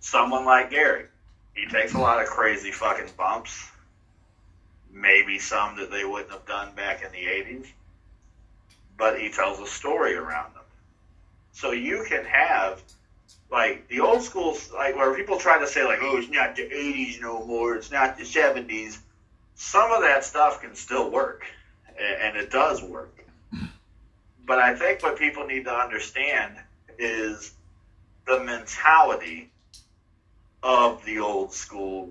[0.00, 1.06] Someone like Gary,
[1.54, 3.70] he takes a lot of crazy fucking bumps.
[4.92, 7.66] Maybe some that they wouldn't have done back in the 80s.
[8.96, 10.62] But he tells a story around them.
[11.52, 12.82] So you can have,
[13.50, 16.62] like, the old school, like, where people try to say, like, oh, it's not the
[16.62, 18.98] 80s no more, it's not the 70s.
[19.60, 21.44] Some of that stuff can still work,
[21.98, 23.24] and it does work.
[24.46, 26.54] But I think what people need to understand
[26.96, 27.54] is
[28.24, 29.50] the mentality
[30.62, 32.08] of the old school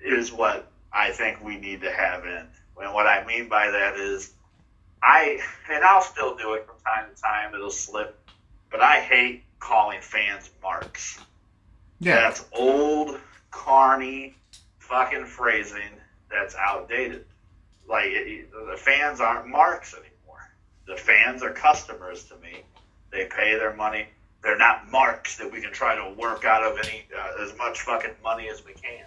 [0.00, 2.46] is what I think we need to have in.
[2.82, 4.32] And what I mean by that is,
[5.00, 5.38] I
[5.70, 7.54] and I'll still do it from time to time.
[7.54, 8.18] It'll slip,
[8.72, 11.20] but I hate calling fans marks.
[12.00, 12.16] Yeah.
[12.16, 13.20] That's old,
[13.52, 14.34] carny,
[14.78, 16.00] fucking phrasing
[16.34, 17.24] that's outdated.
[17.88, 20.50] Like it, the fans aren't marks anymore.
[20.86, 22.62] The fans are customers to me.
[23.10, 24.06] They pay their money.
[24.42, 27.80] They're not marks that we can try to work out of any uh, as much
[27.80, 29.06] fucking money as we can.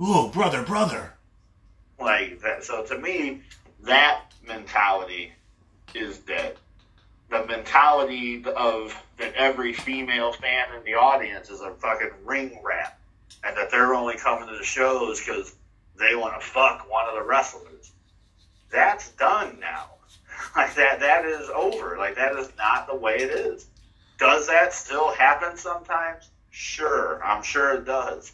[0.00, 1.12] Ooh, brother, brother.
[2.00, 2.64] Like that.
[2.64, 3.42] So to me,
[3.82, 5.32] that mentality
[5.94, 6.56] is dead.
[7.30, 12.98] The mentality of that every female fan in the audience is a fucking ring rat,
[13.44, 15.54] and that they're only coming to the shows because
[15.98, 17.92] they want to fuck one of the wrestlers.
[18.70, 19.86] That's done now.
[20.56, 20.98] Like that.
[20.98, 21.96] That is over.
[21.96, 23.66] Like that is not the way it is.
[24.18, 26.30] Does that still happen sometimes?
[26.50, 28.32] Sure, I'm sure it does.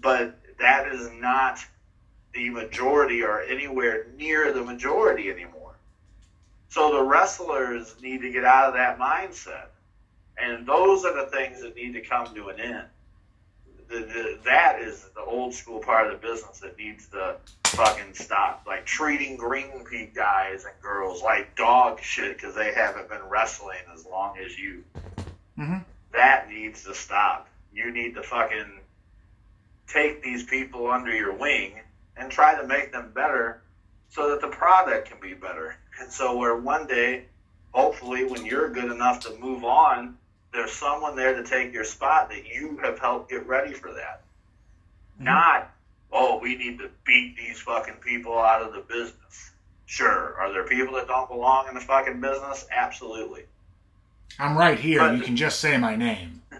[0.00, 1.64] But that is not
[2.34, 5.74] the majority or anywhere near the majority anymore.
[6.68, 9.66] So the wrestlers need to get out of that mindset.
[10.36, 12.86] And those are the things that need to come to an end.
[13.88, 18.14] The, the, that is the old school part of the business that needs to fucking
[18.14, 18.64] stop.
[18.66, 23.78] Like treating Green Peak guys and girls like dog shit because they haven't been wrestling
[23.92, 24.84] as long as you.
[25.56, 25.78] hmm
[26.12, 27.48] That needs to stop.
[27.72, 28.80] You need to fucking
[29.86, 31.80] take these people under your wing
[32.16, 33.60] and try to make them better
[34.08, 35.76] so that the product can be better.
[36.00, 37.26] And so where one day,
[37.72, 40.16] hopefully when you're good enough to move on,
[40.54, 44.22] there's someone there to take your spot that you have helped get ready for that.
[45.16, 45.24] Mm-hmm.
[45.24, 45.70] Not,
[46.12, 49.50] oh, we need to beat these fucking people out of the business.
[49.86, 50.36] Sure.
[50.38, 52.66] Are there people that don't belong in the fucking business?
[52.70, 53.42] Absolutely.
[54.38, 55.00] I'm right here.
[55.00, 56.40] But- you can just say my name.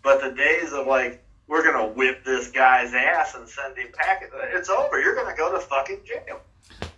[0.00, 4.28] But the days of like, we're gonna whip this guy's ass and send him packing,
[4.54, 4.98] it's over.
[4.98, 6.40] You're gonna go to fucking jail.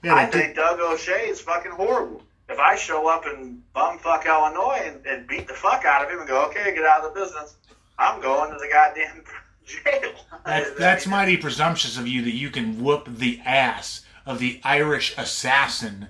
[0.04, 2.22] Yeah, I think Doug O'Shea is fucking horrible.
[2.50, 6.18] If I show up in bumfuck Illinois and, and beat the fuck out of him
[6.18, 7.56] and go, okay, get out of the business,
[7.98, 9.22] I'm going to the goddamn
[9.64, 10.12] jail.
[10.44, 15.16] That's, that's mighty presumptuous of you that you can whoop the ass of the Irish
[15.16, 16.08] assassin,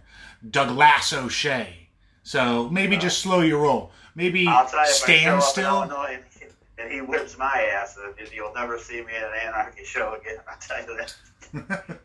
[0.49, 1.89] Douglas O'Shea.
[2.23, 3.93] So maybe just slow your roll.
[4.15, 5.83] Maybe I'll tell you, if I show stand still.
[5.83, 9.49] in Illinois and, and he whips my ass, and you'll never see me at an
[9.49, 10.37] anarchy show again.
[10.49, 11.99] I'll tell you that.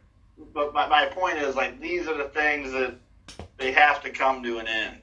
[0.53, 2.95] but my, my point is, like, these are the things that
[3.57, 5.01] they have to come to an end.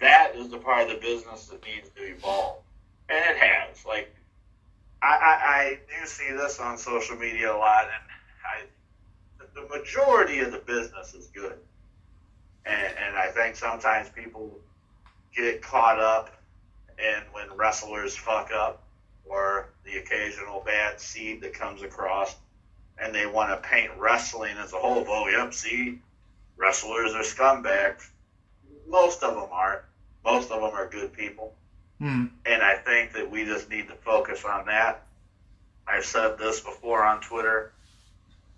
[0.00, 2.58] That is the part of the business that needs to evolve,
[3.08, 3.84] and it has.
[3.86, 4.14] Like,
[5.00, 8.02] I, I, I do see this on social media a lot, and
[8.44, 11.58] I, the majority of the business is good,
[12.66, 14.58] and, and I think sometimes people
[15.36, 16.30] get caught up
[16.98, 18.82] in when wrestlers fuck up
[19.24, 22.36] or the occasional bad seed that comes across
[22.98, 25.04] and they want to paint wrestling as a whole.
[25.08, 25.98] Oh, yep, see,
[26.62, 28.08] wrestlers are scumbags.
[28.86, 29.82] Most of them aren't.
[30.24, 31.54] Most of them are good people.
[31.98, 32.26] Hmm.
[32.46, 35.02] And I think that we just need to focus on that.
[35.86, 37.72] I've said this before on Twitter.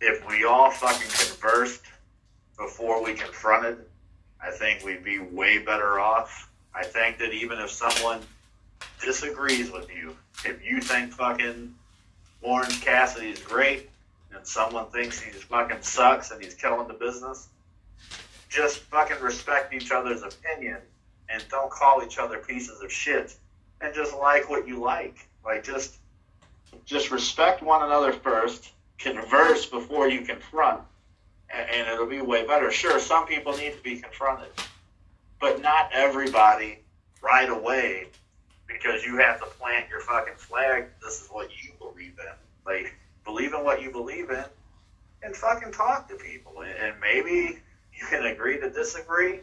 [0.00, 1.82] If we all fucking conversed
[2.58, 3.78] before we confronted,
[4.42, 6.50] I think we'd be way better off.
[6.74, 8.20] I think that even if someone
[9.02, 11.74] disagrees with you, if you think fucking
[12.42, 13.88] Orange Cassidy is great
[14.34, 17.48] and someone thinks he fucking sucks and he's killing the business,
[18.54, 20.78] just fucking respect each other's opinion
[21.28, 23.36] and don't call each other pieces of shit
[23.80, 25.28] and just like what you like.
[25.44, 25.96] Like just
[26.84, 30.80] just respect one another first, converse before you confront,
[31.52, 32.70] and, and it'll be way better.
[32.70, 34.50] Sure, some people need to be confronted,
[35.40, 36.78] but not everybody
[37.22, 38.08] right away
[38.66, 40.86] because you have to plant your fucking flag.
[41.02, 42.34] This is what you believe in.
[42.66, 42.94] Like
[43.24, 44.44] believe in what you believe in,
[45.22, 46.60] and fucking talk to people.
[46.60, 47.58] And, and maybe
[48.10, 49.40] you can agree to disagree,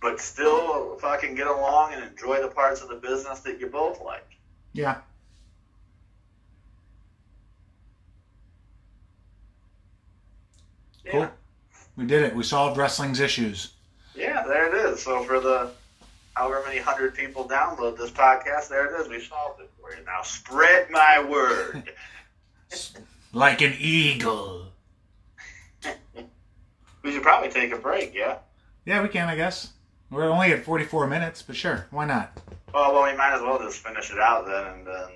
[0.00, 4.00] but still fucking get along and enjoy the parts of the business that you both
[4.02, 4.26] like.
[4.72, 4.96] Yeah.
[11.04, 11.10] Yeah.
[11.12, 11.28] Cool.
[11.96, 12.34] We did it.
[12.34, 13.72] We solved wrestling's issues.
[14.14, 15.02] Yeah, there it is.
[15.02, 15.70] So for the
[16.34, 19.08] however many hundred people download this podcast, there it is.
[19.08, 20.04] We solved it for you.
[20.04, 21.90] Now spread my word.
[23.32, 24.66] Like an eagle.
[27.04, 28.38] We should probably take a break, yeah?
[28.84, 29.72] Yeah, we can, I guess.
[30.10, 31.86] We're only at 44 minutes, but sure.
[31.90, 32.40] Why not?
[32.72, 35.08] Well, well, we might as well just finish it out then, and then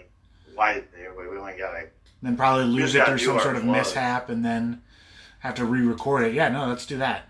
[0.55, 0.83] why
[1.17, 4.45] we, we only got like Then probably lose it through some sort of mishap and
[4.45, 4.83] then
[5.41, 6.35] have to re record it.
[6.35, 7.29] Yeah, no, let's do that.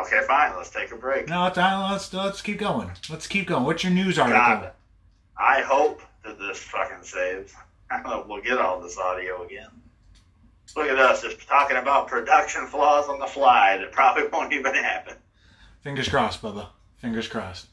[0.00, 1.28] okay, fine, let's take a break.
[1.28, 2.90] No, let's, uh, let's, let's keep going.
[3.10, 3.64] Let's keep going.
[3.64, 4.72] What's your news God.
[5.36, 7.54] I hope that this fucking saves.
[8.26, 9.68] we'll get all this audio again.
[10.76, 14.74] Look at us just talking about production flaws on the fly that probably won't even
[14.74, 15.16] happen.
[15.82, 16.68] Fingers crossed, Bubba.
[16.98, 17.66] Fingers crossed.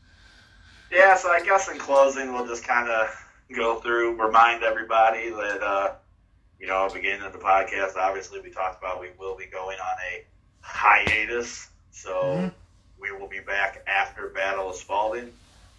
[0.91, 3.15] Yeah, so I guess in closing, we'll just kind of
[3.55, 5.91] go through, remind everybody that, uh,
[6.59, 9.97] you know, beginning of the podcast, obviously we talked about we will be going on
[10.11, 10.25] a
[10.61, 11.69] hiatus.
[11.91, 12.47] So mm-hmm.
[12.99, 15.31] we will be back after Battle of Spalding,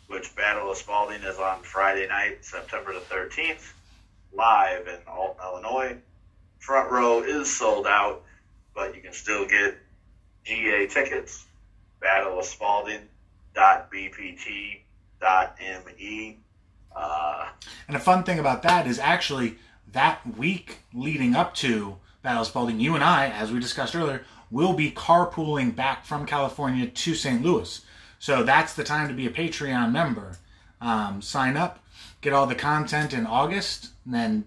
[0.06, 3.72] which Battle of Spalding is on Friday night, September the 13th,
[4.32, 5.39] live in Illinois.
[6.60, 8.22] Front row is sold out,
[8.74, 9.76] but you can still get
[10.44, 11.46] GA tickets.
[12.00, 13.08] Battle of Spalding.
[13.54, 14.80] .bpt.me.
[16.94, 17.48] Uh,
[17.88, 19.56] and a fun thing about that is actually
[19.92, 24.24] that week leading up to Battle of Spalding, you and I, as we discussed earlier,
[24.50, 27.42] will be carpooling back from California to St.
[27.42, 27.80] Louis.
[28.18, 30.36] So that's the time to be a Patreon member.
[30.80, 31.80] Um, sign up,
[32.20, 34.44] get all the content in August, and then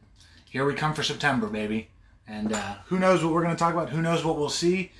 [0.50, 1.90] here we come for September, baby.
[2.28, 3.90] And uh, who knows what we're going to talk about?
[3.90, 4.92] Who knows what we'll see?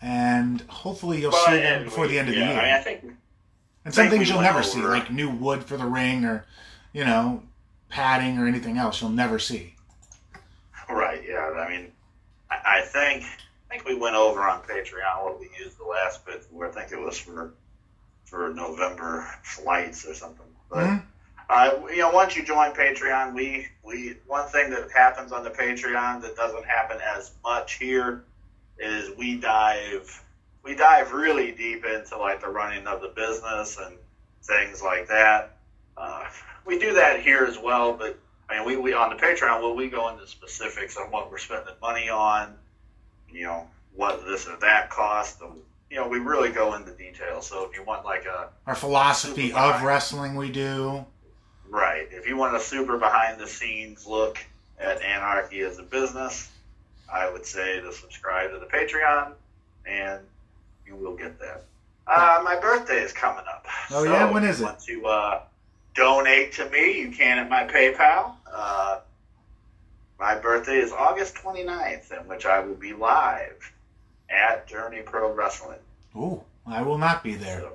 [0.00, 2.60] And hopefully you'll see them before we, the end of yeah, the year.
[2.60, 3.04] I, I think,
[3.84, 6.44] and some things you'll never see, like new wood for the ring or,
[6.92, 7.42] you know,
[7.88, 9.74] padding or anything else you'll never see.
[10.88, 11.50] Right, yeah.
[11.50, 11.92] I mean,
[12.50, 16.24] I, I think I think we went over on Patreon what we used the last
[16.24, 16.66] bit for.
[16.66, 17.52] I think it was for
[18.24, 20.46] for November flights or something.
[20.70, 20.98] But mm-hmm.
[21.50, 25.50] uh, you know, once you join Patreon, we we one thing that happens on the
[25.50, 28.24] Patreon that doesn't happen as much here
[28.78, 30.22] is we dive
[30.62, 33.96] we dive really deep into like the running of the business and
[34.42, 35.57] things like that.
[35.98, 36.24] Uh,
[36.64, 38.18] we do that here as well, but
[38.48, 41.38] I mean, we, we on the Patreon, will we go into specifics on what we're
[41.38, 42.54] spending money on,
[43.30, 45.52] you know, what this or that cost, and
[45.90, 47.40] you know, we really go into detail.
[47.40, 51.04] So if you want like a our philosophy of wrestling, we do.
[51.68, 52.08] Right.
[52.10, 54.38] If you want a super behind the scenes look
[54.78, 56.50] at Anarchy as a business,
[57.12, 59.32] I would say to subscribe to the Patreon,
[59.86, 60.20] and
[60.86, 61.64] you will get that.
[62.06, 63.66] Uh, my birthday is coming up.
[63.90, 64.64] Oh so yeah, when is it?
[64.64, 65.42] Want to uh,
[65.98, 67.00] donate to me?
[67.00, 68.32] You can at my PayPal.
[68.50, 69.00] Uh,
[70.18, 73.72] my birthday is August 29th, in which I will be live
[74.30, 75.78] at Journey Pro Wrestling.
[76.14, 77.60] Oh, I will not be there.
[77.60, 77.72] So,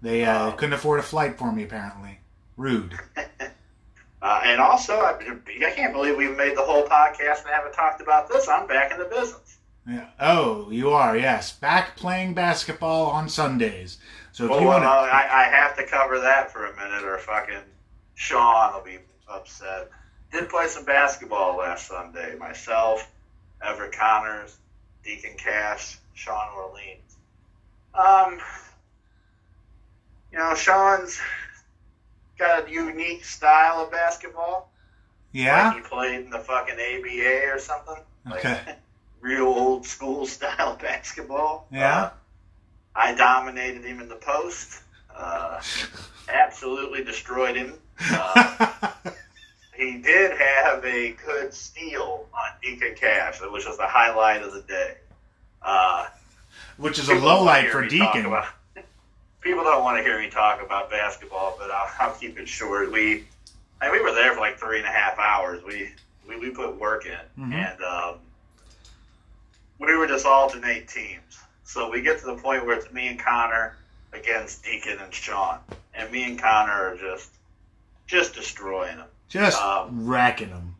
[0.00, 2.18] they uh, um, couldn't afford a flight for me, apparently.
[2.56, 2.98] Rude.
[4.22, 8.00] uh, and also, I, I, can't believe we've made the whole podcast and haven't talked
[8.00, 8.48] about this.
[8.48, 9.58] I'm back in the business.
[9.88, 10.06] Yeah.
[10.20, 11.52] Oh, you are, yes.
[11.52, 13.98] Back playing basketball on Sundays.
[14.38, 14.88] So if well, you want to.
[14.88, 17.64] I, I have to cover that for a minute, or fucking
[18.14, 19.90] Sean will be upset.
[20.30, 22.36] Did play some basketball last Sunday.
[22.38, 23.10] Myself,
[23.60, 24.56] Everett Connors,
[25.02, 27.16] Deacon Cash, Sean Orleans.
[27.94, 28.38] Um,
[30.30, 31.18] you know, Sean's
[32.38, 34.70] got a unique style of basketball.
[35.32, 35.70] Yeah.
[35.70, 38.04] Like he played in the fucking ABA or something.
[38.30, 38.60] Okay.
[38.66, 38.78] Like
[39.20, 41.66] real old school style basketball.
[41.72, 42.02] Yeah.
[42.02, 42.10] Uh,
[42.98, 44.82] I dominated him in the post.
[45.14, 45.60] Uh,
[46.28, 47.74] absolutely destroyed him.
[48.10, 48.90] Uh,
[49.76, 54.62] he did have a good steal on Deacon Cash, which was the highlight of the
[54.62, 54.94] day.
[55.62, 56.06] Uh,
[56.76, 58.26] Which is a low light for People don't wanna hear me talk Deacon.
[58.26, 58.46] about-
[59.40, 62.90] People don't want to hear me talk about basketball, but I'll, I'll keep it short.
[62.90, 63.24] We,
[63.80, 65.62] I mean, we were there for like three and a half hours.
[65.64, 65.90] We
[66.28, 67.52] we, we put work in, Mhm.
[67.54, 68.14] and um,
[69.78, 71.38] we were just alternate teams.
[71.68, 73.76] So we get to the point where it's me and Connor
[74.14, 75.58] against Deacon and Sean,
[75.92, 77.28] and me and Connor are just
[78.06, 79.06] just destroying them.
[79.28, 80.74] Just Um, racking them.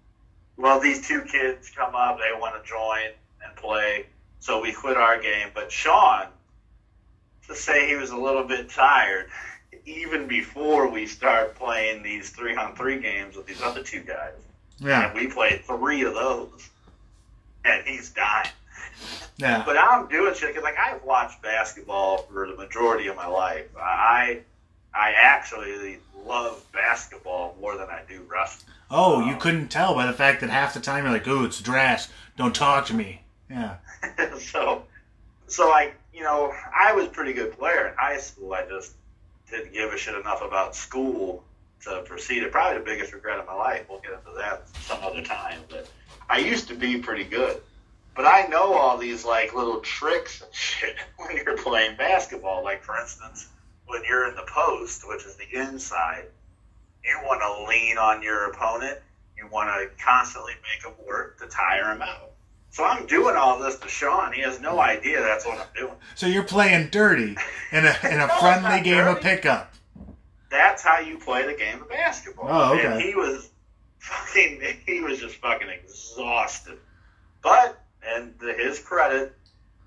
[0.57, 3.11] Well, these two kids come up, they want to join
[3.45, 4.07] and play,
[4.41, 5.51] so we quit our game.
[5.53, 6.28] But Sean,
[7.49, 9.28] to say he was a little bit tired,
[9.84, 14.32] even before we start playing these three on three games with these other two guys,
[14.78, 16.70] Yeah, and we played three of those,
[17.66, 18.49] and he's dying.
[19.38, 19.62] Yeah.
[19.64, 23.66] But I'm doing shit because, like, I've watched basketball for the majority of my life.
[23.80, 24.40] I,
[24.94, 28.72] I actually love basketball more than I do wrestling.
[28.90, 31.44] Oh, you um, couldn't tell by the fact that half the time you're like, "Ooh,
[31.44, 32.09] it's dress.
[32.36, 33.76] Don't talk to me." Yeah.
[34.38, 34.84] so,
[35.46, 38.55] so I, you know, I was a pretty good player in high school.
[38.55, 38.94] I just
[39.51, 41.44] didn't give a shit enough about school
[41.82, 42.42] to proceed.
[42.42, 43.86] It probably the biggest regret of my life.
[43.88, 45.61] We'll get into that some other time.
[45.68, 45.88] But
[46.28, 47.61] I used to be pretty good.
[48.18, 52.64] But I know all these like little tricks and shit when you're playing basketball.
[52.64, 53.46] Like for instance,
[53.86, 56.24] when you're in the post, which is the inside,
[57.04, 58.98] you want to lean on your opponent.
[59.36, 62.32] You want to constantly make them work to tire him out.
[62.70, 64.32] So I'm doing all this to Sean.
[64.32, 65.94] He has no idea that's what I'm doing.
[66.16, 67.36] So you're playing dirty
[67.70, 69.72] in a in a No, friendly game of pickup.
[70.50, 72.48] That's how you play the game of basketball.
[72.48, 72.86] Oh, okay.
[72.86, 73.50] And he was
[74.00, 76.78] fucking, he was just fucking exhausted.
[77.42, 77.80] But,
[78.14, 79.34] and to his credit,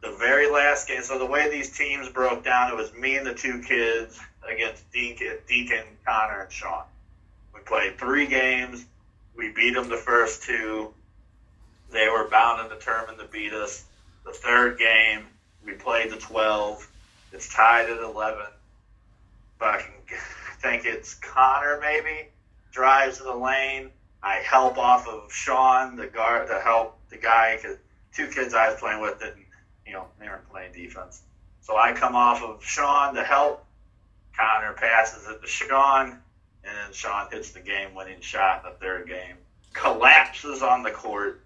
[0.01, 3.25] the very last game, so the way these teams broke down, it was me and
[3.25, 4.19] the two kids
[4.49, 6.83] against Deacon, Deacon Connor, and Sean.
[7.53, 8.85] We played three games.
[9.35, 10.93] We beat them the first two.
[11.91, 13.85] They were bound and determined to beat us.
[14.25, 15.25] The third game,
[15.65, 16.87] we played the 12.
[17.33, 18.45] It's tied at 11.
[19.59, 22.29] Fucking, I think it's Connor maybe
[22.71, 23.91] drives to the lane.
[24.23, 27.77] I help off of Sean, the guard, to help the guy because
[28.13, 29.45] two kids I was playing with didn't,
[29.85, 31.21] you know, they weren't playing defense.
[31.61, 33.65] So I come off of Sean to help.
[34.37, 36.09] Connor passes it to Sean,
[36.63, 39.35] and then Sean hits the game-winning shot in the third game.
[39.73, 41.41] Collapses on the court.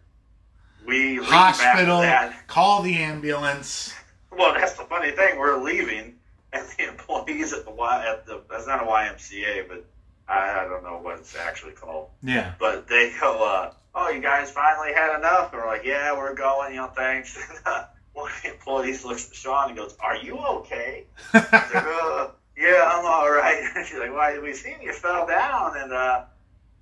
[0.85, 2.01] We Hospital.
[2.01, 2.47] that.
[2.47, 3.93] Call the ambulance.
[4.37, 5.39] Well, that's the funny thing.
[5.39, 6.15] We're leaving,
[6.51, 9.85] and the employees at the Y at the that's not a YMCA, but
[10.27, 12.09] I, I don't know what it's actually called.
[12.21, 12.53] Yeah.
[12.59, 16.35] But they go, uh, "Oh, you guys finally had enough?" And we're like, "Yeah, we're
[16.35, 16.73] going.
[16.73, 20.15] You know, thanks." And, uh, one of the employees looks at Sean and goes, "Are
[20.17, 22.27] you okay?" Like, uh,
[22.57, 24.33] "Yeah, I'm all right." She's like, "Why?
[24.33, 26.23] Did we seen you fell down, and uh,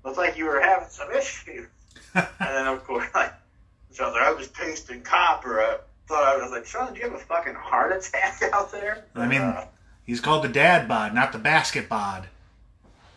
[0.04, 1.68] looks like you were having some issues."
[2.16, 3.34] And then of course, like,
[3.92, 5.60] so I was tasting copper.
[5.62, 9.06] I thought I was like, Sean, do you have a fucking heart attack out there?
[9.16, 9.66] I mean- Uh,
[10.06, 12.28] He's called the dad bod, not the basket bod.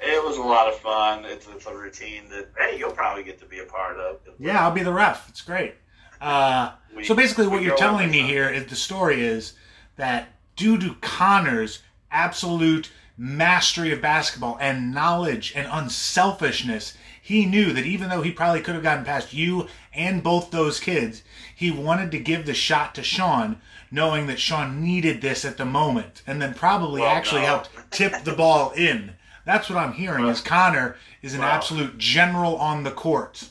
[0.01, 1.25] It was a lot of fun.
[1.25, 4.19] It's, it's a routine that hey, you'll probably get to be a part of.
[4.39, 5.29] Yeah, I'll be the ref.
[5.29, 5.75] It's great.
[6.21, 9.55] Uh, We- so basically, what you're telling me here is the story is
[9.97, 17.85] that due to Connor's absolute mastery of basketball and knowledge and unselfishness, he knew that
[17.85, 21.23] even though he probably could have gotten past you and both those kids,
[21.55, 25.65] he wanted to give the shot to Sean, knowing that Sean needed this at the
[25.65, 27.47] moment, and then probably Well, actually no.
[27.49, 29.13] helped tip the ball in.
[29.47, 30.27] That's what I'm hearing.
[30.27, 31.49] Is Connor is an Well.
[31.49, 33.49] absolute general on the court.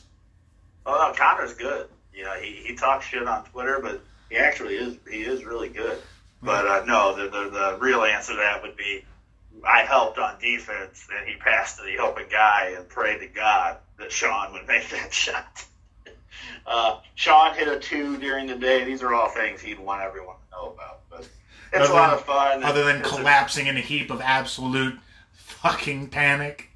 [0.84, 1.88] Oh no, Connor's good.
[2.14, 5.68] You know, he, he talks shit on Twitter, but he actually is he is really
[5.70, 5.98] good.
[6.42, 9.04] But uh, no, the, the the real answer to that would be
[9.66, 13.78] I helped on defense, and he passed to the open guy and prayed to God
[13.98, 15.64] that Sean would make that shot.
[16.66, 18.84] Uh, Sean hit a two during the day.
[18.84, 21.00] These are all things he'd want everyone to know about.
[21.10, 21.20] But
[21.72, 22.64] it's Other a lot than- of fun.
[22.64, 24.98] other than a- collapsing in a heap of absolute
[25.70, 26.70] fucking panic.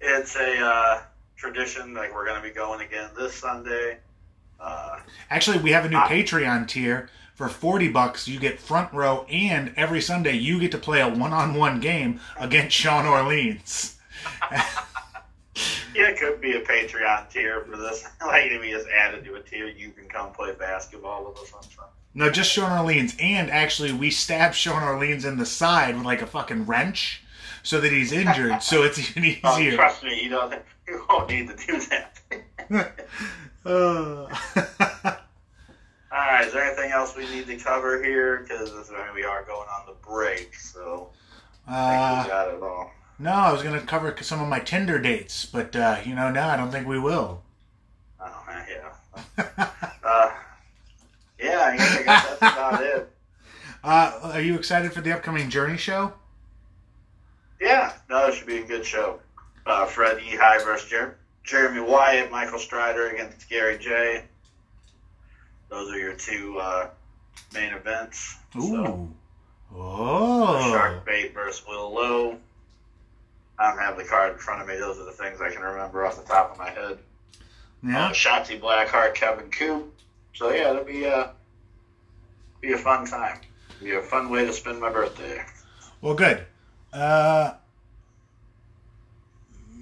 [0.00, 1.02] It's a uh,
[1.36, 1.94] tradition.
[1.94, 3.98] Like we're going to be going again this Sunday.
[4.60, 4.98] Uh,
[5.30, 6.08] Actually, we have a new Ah.
[6.08, 7.10] Patreon tier.
[7.34, 11.08] For 40 bucks, you get front row, and every Sunday, you get to play a
[11.08, 13.96] one on one game against Sean Orleans.
[15.94, 18.04] Yeah, it could be a Patreon tier for this.
[18.26, 21.52] like if we just added to a tier, you can come play basketball with us
[21.52, 21.90] on Sunday.
[22.14, 23.14] No, just Sean Orleans.
[23.20, 27.22] And actually, we stabbed Sean Orleans in the side with like a fucking wrench
[27.64, 29.74] so that he's injured, so it's even Oh, easier.
[29.74, 30.54] trust me, you don't.
[30.86, 32.18] You won't need to do that.
[33.66, 34.28] Uh,
[36.12, 38.40] All right, is there anything else we need to cover here?
[38.46, 41.08] Because I mean, we are going on the break, so
[41.66, 42.92] I think we Uh, got it all.
[43.18, 46.30] no, I was going to cover some of my Tinder dates, but uh, you know,
[46.30, 47.42] no, I don't think we will.
[48.20, 49.68] Oh, yeah.
[50.04, 50.30] Uh,
[51.40, 53.10] yeah, I guess, I guess that's about it.
[53.82, 56.12] Uh, are you excited for the upcoming Journey show?
[57.60, 59.20] Yeah, no, it should be a good show.
[59.66, 60.36] Uh, Fred E.
[60.36, 64.24] High versus Jer- Jeremy Wyatt, Michael Strider against Gary J.
[65.68, 66.88] Those are your two uh,
[67.54, 68.36] main events.
[68.52, 69.14] So, Ooh.
[69.76, 70.70] Oh.
[70.70, 72.38] Shark Bait versus Will Lowe.
[73.58, 74.76] I don't have the card in front of me.
[74.76, 76.98] Those are the things I can remember off the top of my head.
[77.82, 78.06] Yeah.
[78.06, 79.92] Uh, Shotzi Blackheart, Kevin Coop.
[80.34, 81.32] So yeah, it'll be a
[82.60, 83.38] be a fun time.
[83.80, 85.44] Be a fun way to spend my birthday.
[86.00, 86.44] Well, good.
[86.94, 87.54] Uh,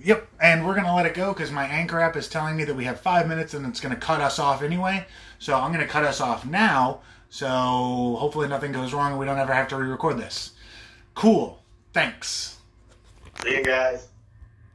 [0.02, 2.64] yep, and we're going to let it go because my Anchor app is telling me
[2.64, 5.06] that we have five minutes and it's going to cut us off anyway.
[5.38, 7.00] So I'm going to cut us off now.
[7.28, 7.46] So
[8.18, 10.52] hopefully nothing goes wrong and we don't ever have to re record this.
[11.14, 11.62] Cool.
[11.92, 12.58] Thanks.
[13.42, 14.08] See you guys.